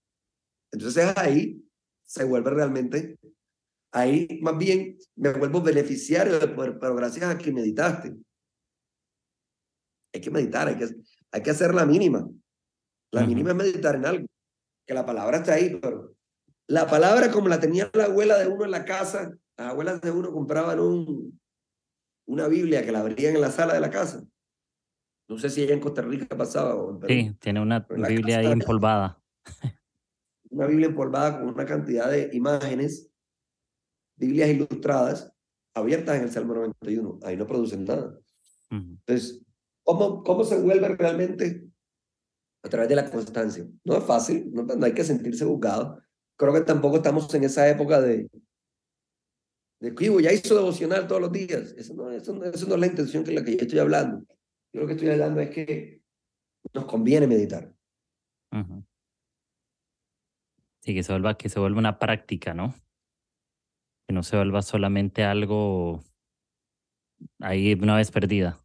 Entonces 0.70 1.10
ahí 1.16 1.64
se 2.04 2.24
vuelve 2.24 2.50
realmente 2.50 3.16
ahí 3.94 4.40
más 4.42 4.58
bien 4.58 4.98
me 5.16 5.32
vuelvo 5.32 5.62
beneficiario 5.62 6.38
de 6.38 6.48
poder, 6.48 6.78
pero 6.78 6.96
gracias 6.96 7.24
a 7.24 7.38
que 7.38 7.52
meditaste. 7.52 8.14
Hay 10.12 10.20
que 10.20 10.30
meditar, 10.30 10.68
hay 10.68 10.76
que, 10.76 10.88
hay 11.30 11.42
que 11.42 11.50
hacer 11.50 11.74
la 11.74 11.86
mínima. 11.86 12.28
La 13.12 13.24
mínima 13.24 13.50
es 13.50 13.56
meditar 13.56 13.94
en 13.94 14.06
algo. 14.06 14.26
Que 14.86 14.94
la 14.94 15.06
palabra 15.06 15.38
está 15.38 15.54
ahí, 15.54 15.78
pero 15.80 16.14
la 16.68 16.86
palabra 16.86 17.30
como 17.30 17.48
la 17.48 17.60
tenía 17.60 17.90
la 17.94 18.04
abuela 18.04 18.36
de 18.38 18.48
uno 18.48 18.64
en 18.64 18.72
la 18.72 18.84
casa, 18.84 19.32
las 19.56 19.68
abuelas 19.68 20.00
de 20.00 20.10
uno 20.10 20.32
compraban 20.32 20.80
un, 20.80 21.40
una 22.26 22.48
Biblia 22.48 22.84
que 22.84 22.92
la 22.92 23.00
abrían 23.00 23.34
en 23.34 23.40
la 23.40 23.50
sala 23.50 23.74
de 23.74 23.80
la 23.80 23.90
casa. 23.90 24.24
No 25.28 25.38
sé 25.38 25.50
si 25.50 25.62
ella 25.62 25.74
en 25.74 25.80
Costa 25.80 26.02
Rica 26.02 26.36
pasaba 26.36 26.74
o 26.74 26.90
en 26.90 27.00
Perú. 27.00 27.14
Sí, 27.14 27.36
tiene 27.40 27.60
una 27.60 27.80
Biblia 27.80 28.38
ahí 28.38 28.46
empolvada. 28.46 29.22
Una 30.50 30.66
Biblia 30.66 30.86
empolvada 30.86 31.40
con 31.40 31.48
una 31.48 31.66
cantidad 31.66 32.08
de 32.08 32.30
imágenes, 32.32 33.10
Biblias 34.14 34.50
ilustradas, 34.50 35.34
abiertas 35.74 36.16
en 36.16 36.22
el 36.22 36.30
Salmo 36.30 36.54
91. 36.54 37.18
Ahí 37.24 37.36
no 37.36 37.44
producen 37.44 37.84
nada. 37.84 38.16
Entonces, 38.70 39.44
¿cómo, 39.82 40.22
¿cómo 40.22 40.44
se 40.44 40.60
vuelve 40.60 40.86
realmente? 40.90 41.66
A 42.62 42.68
través 42.68 42.88
de 42.88 42.94
la 42.94 43.10
constancia. 43.10 43.66
No 43.82 43.96
es 43.96 44.04
fácil, 44.04 44.52
no, 44.52 44.62
no 44.62 44.86
hay 44.86 44.94
que 44.94 45.02
sentirse 45.02 45.44
juzgado. 45.44 46.00
Creo 46.36 46.54
que 46.54 46.60
tampoco 46.60 46.98
estamos 46.98 47.34
en 47.34 47.42
esa 47.42 47.68
época 47.68 48.00
de, 48.00 48.30
de 49.84 49.94
que 49.94 50.22
ya 50.22 50.32
hizo 50.32 50.54
devocional 50.54 51.06
todos 51.06 51.20
los 51.20 51.30
días. 51.30 51.74
Eso 51.76 51.92
no, 51.92 52.10
eso, 52.10 52.32
no, 52.32 52.44
eso 52.44 52.66
no 52.66 52.74
es 52.74 52.80
la 52.80 52.86
intención 52.86 53.22
que 53.22 53.32
la 53.32 53.44
que 53.44 53.54
yo 53.54 53.62
estoy 53.62 53.78
hablando. 53.78 54.24
Yo 54.72 54.80
lo 54.80 54.86
que 54.86 54.94
estoy 54.94 55.10
hablando 55.10 55.40
es 55.40 55.50
que 55.50 56.02
nos 56.72 56.86
conviene 56.86 57.26
meditar. 57.26 57.70
Sí, 60.80 60.94
que 60.94 61.02
se 61.02 61.12
vuelva, 61.12 61.36
que 61.36 61.48
se 61.50 61.60
vuelva 61.60 61.78
una 61.78 61.98
práctica, 61.98 62.54
¿no? 62.54 62.74
Que 64.08 64.14
no 64.14 64.22
se 64.22 64.36
vuelva 64.36 64.62
solamente 64.62 65.22
algo 65.22 66.02
ahí 67.40 67.74
una 67.74 67.96
vez 67.96 68.10
perdida. 68.10 68.64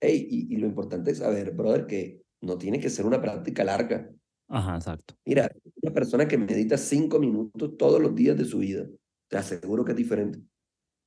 Hey, 0.00 0.26
y, 0.30 0.54
y, 0.54 0.56
lo 0.58 0.66
importante 0.66 1.12
es 1.12 1.18
saber, 1.18 1.52
brother, 1.52 1.86
que 1.86 2.22
no 2.40 2.58
tiene 2.58 2.80
que 2.80 2.90
ser 2.90 3.06
una 3.06 3.20
práctica 3.20 3.64
larga. 3.64 4.10
Ajá, 4.54 4.76
exacto. 4.76 5.14
Mira, 5.24 5.50
una 5.80 5.94
persona 5.94 6.28
que 6.28 6.36
medita 6.36 6.76
cinco 6.76 7.18
minutos 7.18 7.74
todos 7.78 7.98
los 8.02 8.14
días 8.14 8.36
de 8.36 8.44
su 8.44 8.58
vida, 8.58 8.86
te 9.28 9.38
aseguro 9.38 9.82
que 9.82 9.92
es 9.92 9.96
diferente. 9.96 10.40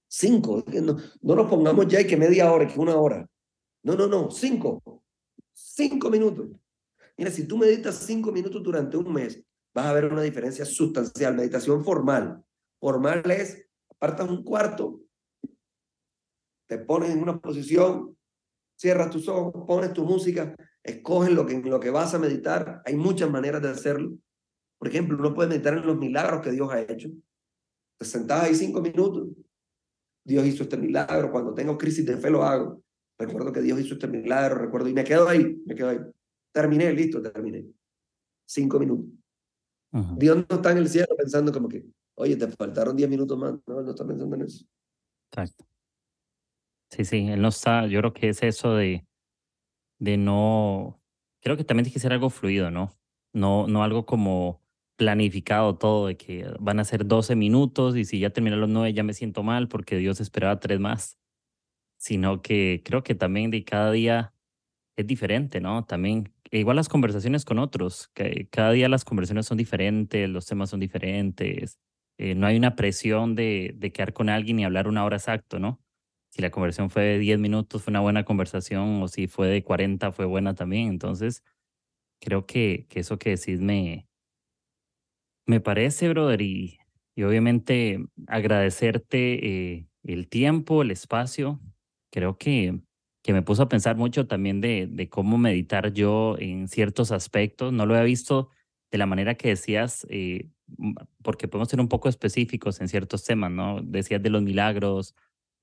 Cinco, 0.08 0.66
no, 0.82 0.98
no 1.22 1.36
nos 1.36 1.48
pongamos 1.48 1.88
ya 1.88 2.02
y 2.02 2.08
que 2.08 2.18
media 2.18 2.52
hora, 2.52 2.68
que 2.68 2.80
una 2.80 2.96
hora. 2.96 3.30
No, 3.84 3.94
no, 3.94 4.08
no, 4.08 4.32
cinco. 4.32 5.04
Cinco 5.54 6.10
minutos. 6.10 6.50
Mira, 7.18 7.30
si 7.30 7.48
tú 7.48 7.58
meditas 7.58 8.00
cinco 8.00 8.32
minutos 8.32 8.64
durante 8.64 8.98
un 8.98 9.14
mes, 9.14 9.40
vas 9.76 9.86
a 9.86 9.94
ver 9.94 10.06
una 10.06 10.24
diferencia 10.24 10.66
sustancial. 10.66 11.36
Meditación 11.36 11.86
formal. 11.86 12.44
Formal 12.80 13.30
es, 13.30 13.64
apartas 13.92 14.28
un 14.28 14.44
cuarto, 14.44 15.02
te 16.68 16.80
pones 16.80 17.12
en 17.12 17.22
una 17.22 17.38
posición, 17.38 18.18
cierras 18.76 19.12
tus 19.12 19.28
ojos, 19.28 19.66
pones 19.68 19.94
tu 19.94 20.04
música, 20.04 20.56
escoges 20.86 21.34
lo 21.34 21.45
que, 21.45 21.54
en 21.54 21.69
lo 21.69 21.80
que 21.80 21.89
vas 21.89 22.13
a 22.13 22.19
meditar. 22.19 22.82
Hay 22.86 22.95
muchas 22.95 23.30
maneras 23.30 23.62
de 23.62 23.69
hacerlo. 23.69 24.17
Por 24.78 24.88
ejemplo, 24.88 25.17
uno 25.17 25.34
puede 25.34 25.50
meditar 25.50 25.74
en 25.74 25.86
los 25.86 25.98
milagros 25.98 26.41
que 26.41 26.52
Dios 26.52 26.71
ha 26.71 26.82
hecho. 26.82 27.10
Te 27.98 28.06
sentás 28.06 28.43
ahí 28.43 28.56
cinco 28.56 28.82
minutos. 28.82 29.30
Dios 30.24 30.45
hizo 30.45 30.63
este 30.63 30.78
milagro. 30.78 31.32
Cuando 31.32 31.54
tengo 31.54 31.78
crisis 31.78 32.06
de 32.06 32.17
fe 32.17 32.30
lo 32.30 32.43
hago. 32.43 32.84
Recuerdo 33.17 33.52
que 33.52 33.62
Dios 33.62 33.80
hizo 33.80 33.93
este 33.93 34.08
milagro, 34.08 34.58
recuerdo, 34.58 34.89
y 34.89 34.93
me 34.93 35.06
quedo 35.06 35.30
ahí, 35.30 35.62
me 35.65 35.74
quedo 35.74 35.89
ahí. 35.89 36.00
Terminé, 36.52 36.91
listo, 36.91 37.21
terminé. 37.21 37.65
Cinco 38.45 38.80
minutos. 38.80 39.08
Dios 40.17 40.36
no 40.36 40.56
está 40.58 40.74
en 40.74 40.80
el 40.80 40.89
cielo 40.89 41.08
pensando 41.17 41.54
como 41.54 41.69
que, 41.69 41.86
oye, 42.15 42.36
te 42.36 42.50
faltaron 42.50 42.98
diez 42.98 43.10
minutos 43.10 43.38
más. 43.38 43.54
No, 43.65 43.82
no 43.82 43.91
está 43.91 44.06
pensando 44.06 44.36
en 44.36 44.41
eso. 44.41 44.65
Exacto. 45.32 45.65
Sí, 46.89 47.06
sí, 47.06 47.28
él 47.30 47.41
no 47.41 47.48
está, 47.48 47.88
yo 47.88 48.00
creo 48.00 48.13
que 48.13 48.30
es 48.30 48.43
eso 48.43 48.76
de, 48.76 49.05
de 50.06 50.18
no, 50.18 51.02
creo 51.41 51.58
que 51.58 51.63
también 51.65 51.86
tiene 51.86 51.96
que 51.96 52.00
ser 52.00 52.13
algo 52.13 52.30
fluido, 52.30 52.72
¿no? 52.72 52.96
No, 53.34 53.68
no 53.68 53.84
algo 53.84 54.06
como 54.06 54.62
planificado 54.98 55.78
todo, 55.78 56.08
de 56.08 56.18
que 56.18 56.48
van 56.60 56.80
a 56.80 56.86
ser 56.86 57.06
12 57.08 57.36
minutos 57.36 57.98
y 57.98 58.06
si 58.06 58.20
ya 58.20 58.30
terminan 58.30 58.62
los 58.62 58.70
9 58.70 58.94
ya 58.94 59.04
me 59.04 59.13
siento 59.13 59.44
mal 59.44 59.68
porque 59.68 59.98
Dios 59.98 60.22
esperaba 60.22 60.60
tres 60.60 60.80
más, 60.80 61.18
sino 61.98 62.41
que 62.41 62.82
creo 62.86 63.04
que 63.04 63.15
también 63.15 63.52
de 63.52 63.65
cada 63.65 63.91
día 63.91 64.34
es 64.98 65.08
diferente, 65.08 65.62
¿no? 65.62 65.86
También, 65.86 66.34
e 66.52 66.60
igual 66.60 66.78
las 66.78 66.89
conversaciones 66.89 67.46
con 67.46 67.60
otros, 67.60 68.10
que 68.13 68.48
cada 68.52 68.72
día 68.72 68.89
las 68.89 69.06
conversaciones 69.06 69.48
son 69.48 69.58
diferentes, 69.58 70.30
los 70.30 70.46
temas 70.48 70.70
son 70.70 70.80
diferentes, 70.80 71.80
eh, 72.20 72.36
no 72.36 72.48
hay 72.48 72.58
una 72.58 72.76
presión 72.76 73.36
de, 73.36 73.74
de 73.78 73.91
quedar 73.91 74.13
con 74.13 74.30
alguien 74.30 74.60
y 74.60 74.65
hablar 74.65 74.88
una 74.88 75.06
hora 75.06 75.18
exacto, 75.18 75.60
¿no? 75.60 75.82
Si 76.36 76.41
la 76.41 76.52
conversación 76.52 76.89
fue 76.89 77.04
de 77.04 77.19
10 77.19 77.39
minutos, 77.39 77.82
fue 77.82 77.91
una 77.91 78.02
buena 78.02 78.26
conversación, 78.26 79.02
o 79.02 79.08
si 79.08 79.28
fue 79.28 79.48
de 79.48 79.63
40, 79.63 80.12
fue 80.12 80.26
buena 80.26 80.54
también. 80.54 80.89
Entonces, 80.89 81.43
creo 82.19 82.45
que, 82.45 82.88
que 82.89 83.00
eso 83.00 83.17
que 83.17 83.30
decís 83.32 83.62
me, 83.62 84.06
me 85.45 85.62
parece, 85.62 86.10
brother, 86.10 86.41
y, 86.41 86.80
y 87.15 87.24
obviamente 87.24 88.06
agradecerte 88.28 89.76
eh, 89.76 89.88
el 90.04 90.28
tiempo, 90.28 90.82
el 90.82 90.91
espacio. 90.91 91.62
Creo 92.12 92.38
que, 92.38 92.82
que 93.24 93.32
me 93.32 93.41
puso 93.41 93.63
a 93.63 93.69
pensar 93.69 93.95
mucho 93.95 94.28
también 94.28 94.60
de, 94.60 94.88
de 94.91 95.08
cómo 95.08 95.38
meditar 95.38 95.93
yo 95.93 96.36
en 96.38 96.67
ciertos 96.67 97.13
aspectos. 97.13 97.71
No 97.71 97.86
lo 97.86 97.93
había 97.93 98.04
visto 98.04 98.50
de 98.91 98.98
la 98.98 99.06
manera 99.06 99.36
que 99.36 99.48
decías, 99.48 100.06
eh, 100.10 100.50
porque 101.24 101.48
podemos 101.48 101.69
ser 101.69 101.80
un 101.80 101.88
poco 101.88 102.10
específicos 102.10 102.82
en 102.82 102.89
ciertos 102.89 103.24
temas, 103.24 103.52
¿no? 103.52 103.80
Decías 103.82 104.21
de 104.21 104.30
los 104.30 104.41
milagros, 104.41 105.15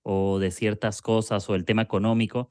o 0.02 0.38
de 0.38 0.50
ciertas 0.50 1.02
cosas 1.02 1.48
o 1.48 1.54
el 1.54 1.64
tema 1.64 1.82
económico. 1.82 2.48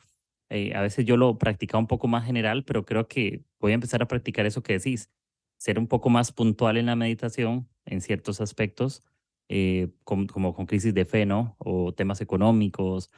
Eh, 0.49 0.73
a 0.75 0.81
veces 0.81 1.05
yo 1.05 1.17
lo 1.17 1.37
practicaba 1.37 1.79
un 1.79 1.87
poco 1.87 2.07
más 2.07 2.25
general, 2.25 2.65
pero 2.65 2.85
creo 2.85 3.07
que 3.07 3.43
voy 3.59 3.71
a 3.71 3.75
empezar 3.75 4.01
a 4.01 4.07
practicar 4.07 4.45
eso 4.45 4.63
que 4.63 4.73
decís, 4.73 5.09
ser 5.57 5.79
un 5.79 5.87
poco 5.87 6.09
más 6.09 6.31
puntual 6.31 6.77
en 6.77 6.87
la 6.87 6.95
meditación 6.95 7.69
en 7.85 8.01
ciertos 8.01 8.41
aspectos, 8.41 9.03
eh, 9.49 9.89
como, 10.03 10.53
con 10.53 10.65
crisis 10.65 10.93
de 10.93 11.05
fe, 11.05 11.25
¿no? 11.25 11.55
O 11.59 11.93
temas 11.93 12.21
económicos 12.21 13.11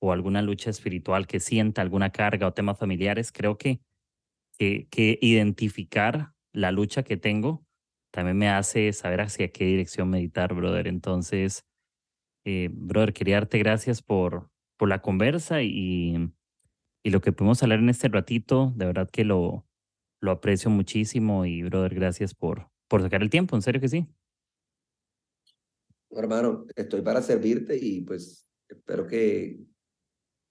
o 0.00 0.12
alguna 0.12 0.42
lucha 0.42 0.70
espiritual 0.70 1.26
que 1.26 1.40
sienta, 1.40 1.82
alguna 1.82 2.10
carga 2.10 2.46
o 2.46 2.54
temas 2.54 2.78
familiares. 2.78 3.32
Creo 3.32 3.58
que, 3.58 3.80
que, 4.58 4.88
que 4.90 5.18
identificar 5.20 6.34
la 6.52 6.72
lucha 6.72 7.02
que 7.02 7.16
tengo 7.16 7.64
también 8.10 8.38
me 8.38 8.48
hace 8.48 8.92
saber 8.92 9.20
hacia 9.20 9.52
qué 9.52 9.64
dirección 9.64 10.10
meditar, 10.10 10.54
brother. 10.54 10.88
Entonces, 10.88 11.64
eh, 12.44 12.68
brother, 12.72 13.12
quería 13.12 13.36
darte 13.36 13.58
gracias 13.58 14.02
por, 14.02 14.50
por 14.76 14.88
la 14.88 15.02
conversa 15.02 15.62
y, 15.62 16.32
y 17.02 17.10
lo 17.10 17.20
que 17.20 17.32
pudimos 17.32 17.62
hablar 17.62 17.80
en 17.80 17.88
este 17.88 18.08
ratito. 18.08 18.72
De 18.76 18.86
verdad 18.86 19.08
que 19.10 19.24
lo, 19.24 19.66
lo 20.20 20.30
aprecio 20.30 20.70
muchísimo 20.70 21.46
y, 21.46 21.62
brother, 21.62 21.94
gracias 21.94 22.34
por, 22.34 22.70
por 22.88 23.02
sacar 23.02 23.22
el 23.22 23.30
tiempo. 23.30 23.56
En 23.56 23.62
serio 23.62 23.80
que 23.80 23.88
sí. 23.88 24.06
Hermano, 26.10 26.66
estoy 26.74 27.02
para 27.02 27.22
servirte 27.22 27.76
y 27.76 28.00
pues 28.00 28.46
espero 28.68 29.06
que, 29.06 29.60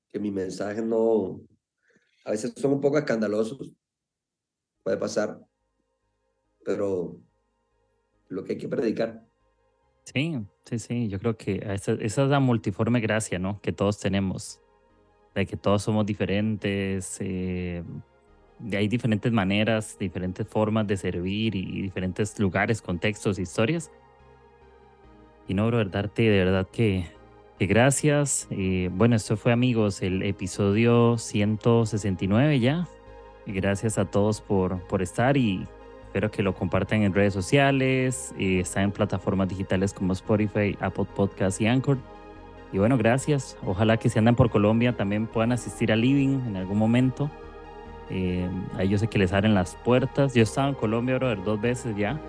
que 0.08 0.20
mis 0.20 0.32
mensajes 0.32 0.84
no, 0.84 1.42
a 2.26 2.32
veces 2.32 2.54
son 2.56 2.74
un 2.74 2.82
poco 2.82 2.98
escandalosos, 2.98 3.76
puede 4.84 4.98
pasar, 4.98 5.40
pero 6.64 7.22
lo 8.30 8.44
que 8.44 8.54
hay 8.54 8.58
que 8.58 8.70
predicar. 8.70 9.29
Sí, 10.14 10.36
sí, 10.66 10.80
sí, 10.80 11.08
yo 11.08 11.20
creo 11.20 11.38
que 11.38 11.62
esa, 11.72 11.92
es 11.94 12.18
la 12.18 12.40
multiforme 12.40 13.00
gracia, 13.00 13.38
¿no? 13.38 13.62
Que 13.62 13.72
todos 13.72 14.00
tenemos, 14.00 14.60
de 15.36 15.46
que 15.46 15.56
todos 15.56 15.84
somos 15.84 16.04
diferentes, 16.04 17.18
eh, 17.20 17.84
hay 18.72 18.88
diferentes 18.88 19.32
maneras, 19.32 19.98
diferentes 20.00 20.48
formas 20.48 20.88
de 20.88 20.98
servir 20.98 21.56
y 21.56 21.84
diferentes 21.84 22.40
lugares, 22.40 22.82
contextos, 22.82 23.38
historias. 23.38 23.92
Y 25.48 25.54
no, 25.54 25.68
bro, 25.68 25.86
darte 25.86 26.24
de 26.24 26.44
verdad 26.44 26.68
que, 26.72 27.06
que 27.60 27.68
gracias. 27.68 28.48
Eh, 28.50 28.90
bueno, 28.92 29.16
esto 29.16 29.38
fue, 29.38 29.52
amigos, 29.52 30.02
el 30.02 30.24
episodio 30.24 31.20
169 31.20 32.60
ya. 32.60 32.88
Gracias 33.46 34.00
a 34.00 34.06
todos 34.06 34.42
por, 34.42 34.86
por 34.88 35.04
estar 35.04 35.38
y 35.38 35.68
Espero 36.10 36.32
que 36.32 36.42
lo 36.42 36.56
compartan 36.56 37.04
en 37.04 37.14
redes 37.14 37.36
sociales, 37.36 38.34
y 38.36 38.62
está 38.62 38.82
en 38.82 38.92
plataformas 38.92 39.48
digitales 39.48 39.94
como 39.94 40.14
Spotify, 40.14 40.76
Apple 40.80 41.06
Podcasts 41.16 41.62
y 41.62 41.68
Anchor. 41.68 42.00
Y 42.74 42.80
bueno, 42.80 42.98
gracias. 42.98 43.56
Ojalá 43.64 43.96
que 43.98 44.10
si 44.10 44.18
andan 44.18 44.36
por 44.36 44.50
Colombia 44.50 44.98
también 44.98 45.28
puedan 45.28 45.52
asistir 45.52 45.92
a 45.92 45.96
Living 45.96 46.40
en 46.48 46.58
algún 46.58 46.80
momento. 46.80 47.30
Eh, 48.10 48.50
ahí 48.76 48.90
yo 48.90 48.98
sé 48.98 49.08
que 49.08 49.20
les 49.20 49.32
abren 49.32 49.54
las 49.54 49.76
puertas. 49.76 50.34
Yo 50.34 50.42
estaba 50.42 50.70
en 50.70 50.74
Colombia, 50.74 51.20
brother, 51.20 51.44
dos 51.44 51.62
veces 51.62 51.96
ya. 51.96 52.20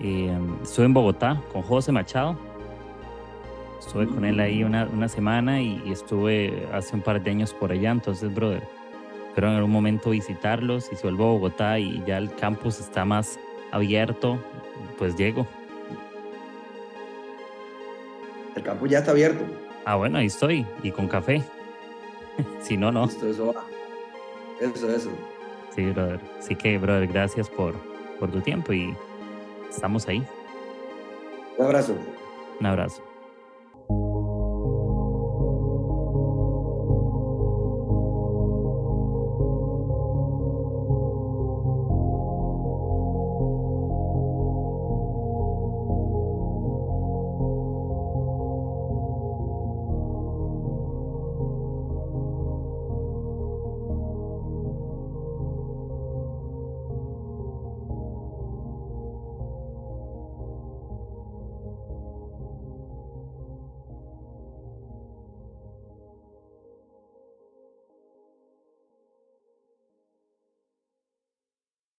Eh, 0.00 0.34
estuve 0.62 0.86
en 0.86 0.94
Bogotá 0.94 1.38
con 1.52 1.60
José 1.60 1.92
Machado. 1.92 2.34
Estuve 3.78 4.06
con 4.06 4.24
él 4.24 4.40
ahí 4.40 4.64
una, 4.64 4.88
una 4.90 5.08
semana 5.08 5.60
y, 5.60 5.82
y, 5.84 5.92
estuve 5.92 6.66
hace 6.72 6.96
un 6.96 7.02
par 7.02 7.22
de 7.22 7.30
años 7.30 7.52
por 7.52 7.72
allá. 7.72 7.90
Entonces, 7.90 8.34
brother, 8.34 8.66
Espero 9.30 9.48
en 9.48 9.54
algún 9.54 9.70
momento 9.70 10.10
visitarlos 10.10 10.90
y 10.92 10.96
si 10.96 11.04
vuelvo 11.04 11.24
a 11.24 11.32
Bogotá 11.34 11.78
y 11.78 12.02
ya 12.04 12.18
el 12.18 12.34
campus 12.34 12.80
está 12.80 13.04
más 13.04 13.38
abierto, 13.70 14.40
pues 14.98 15.14
llego. 15.14 15.46
El 18.56 18.64
campus 18.64 18.90
ya 18.90 18.98
está 18.98 19.12
abierto. 19.12 19.44
Ah, 19.84 19.94
bueno, 19.94 20.18
ahí 20.18 20.26
estoy. 20.26 20.66
Y 20.82 20.90
con 20.90 21.06
café. 21.06 21.44
si 22.60 22.76
no, 22.76 22.90
no. 22.90 23.06
Listo, 23.06 23.28
eso 23.28 23.52
va. 23.54 23.64
Eso, 24.60 24.90
eso. 24.90 25.12
Sí, 25.76 25.84
brother. 25.90 26.18
Así 26.40 26.56
que, 26.56 26.76
brother, 26.78 27.06
gracias 27.06 27.48
por, 27.48 27.76
por 28.18 28.32
tu 28.32 28.40
tiempo 28.40 28.72
y 28.72 28.96
estamos 29.70 30.08
ahí. 30.08 30.26
Un 31.56 31.66
abrazo. 31.66 31.94
Un 32.58 32.66
abrazo. 32.66 33.09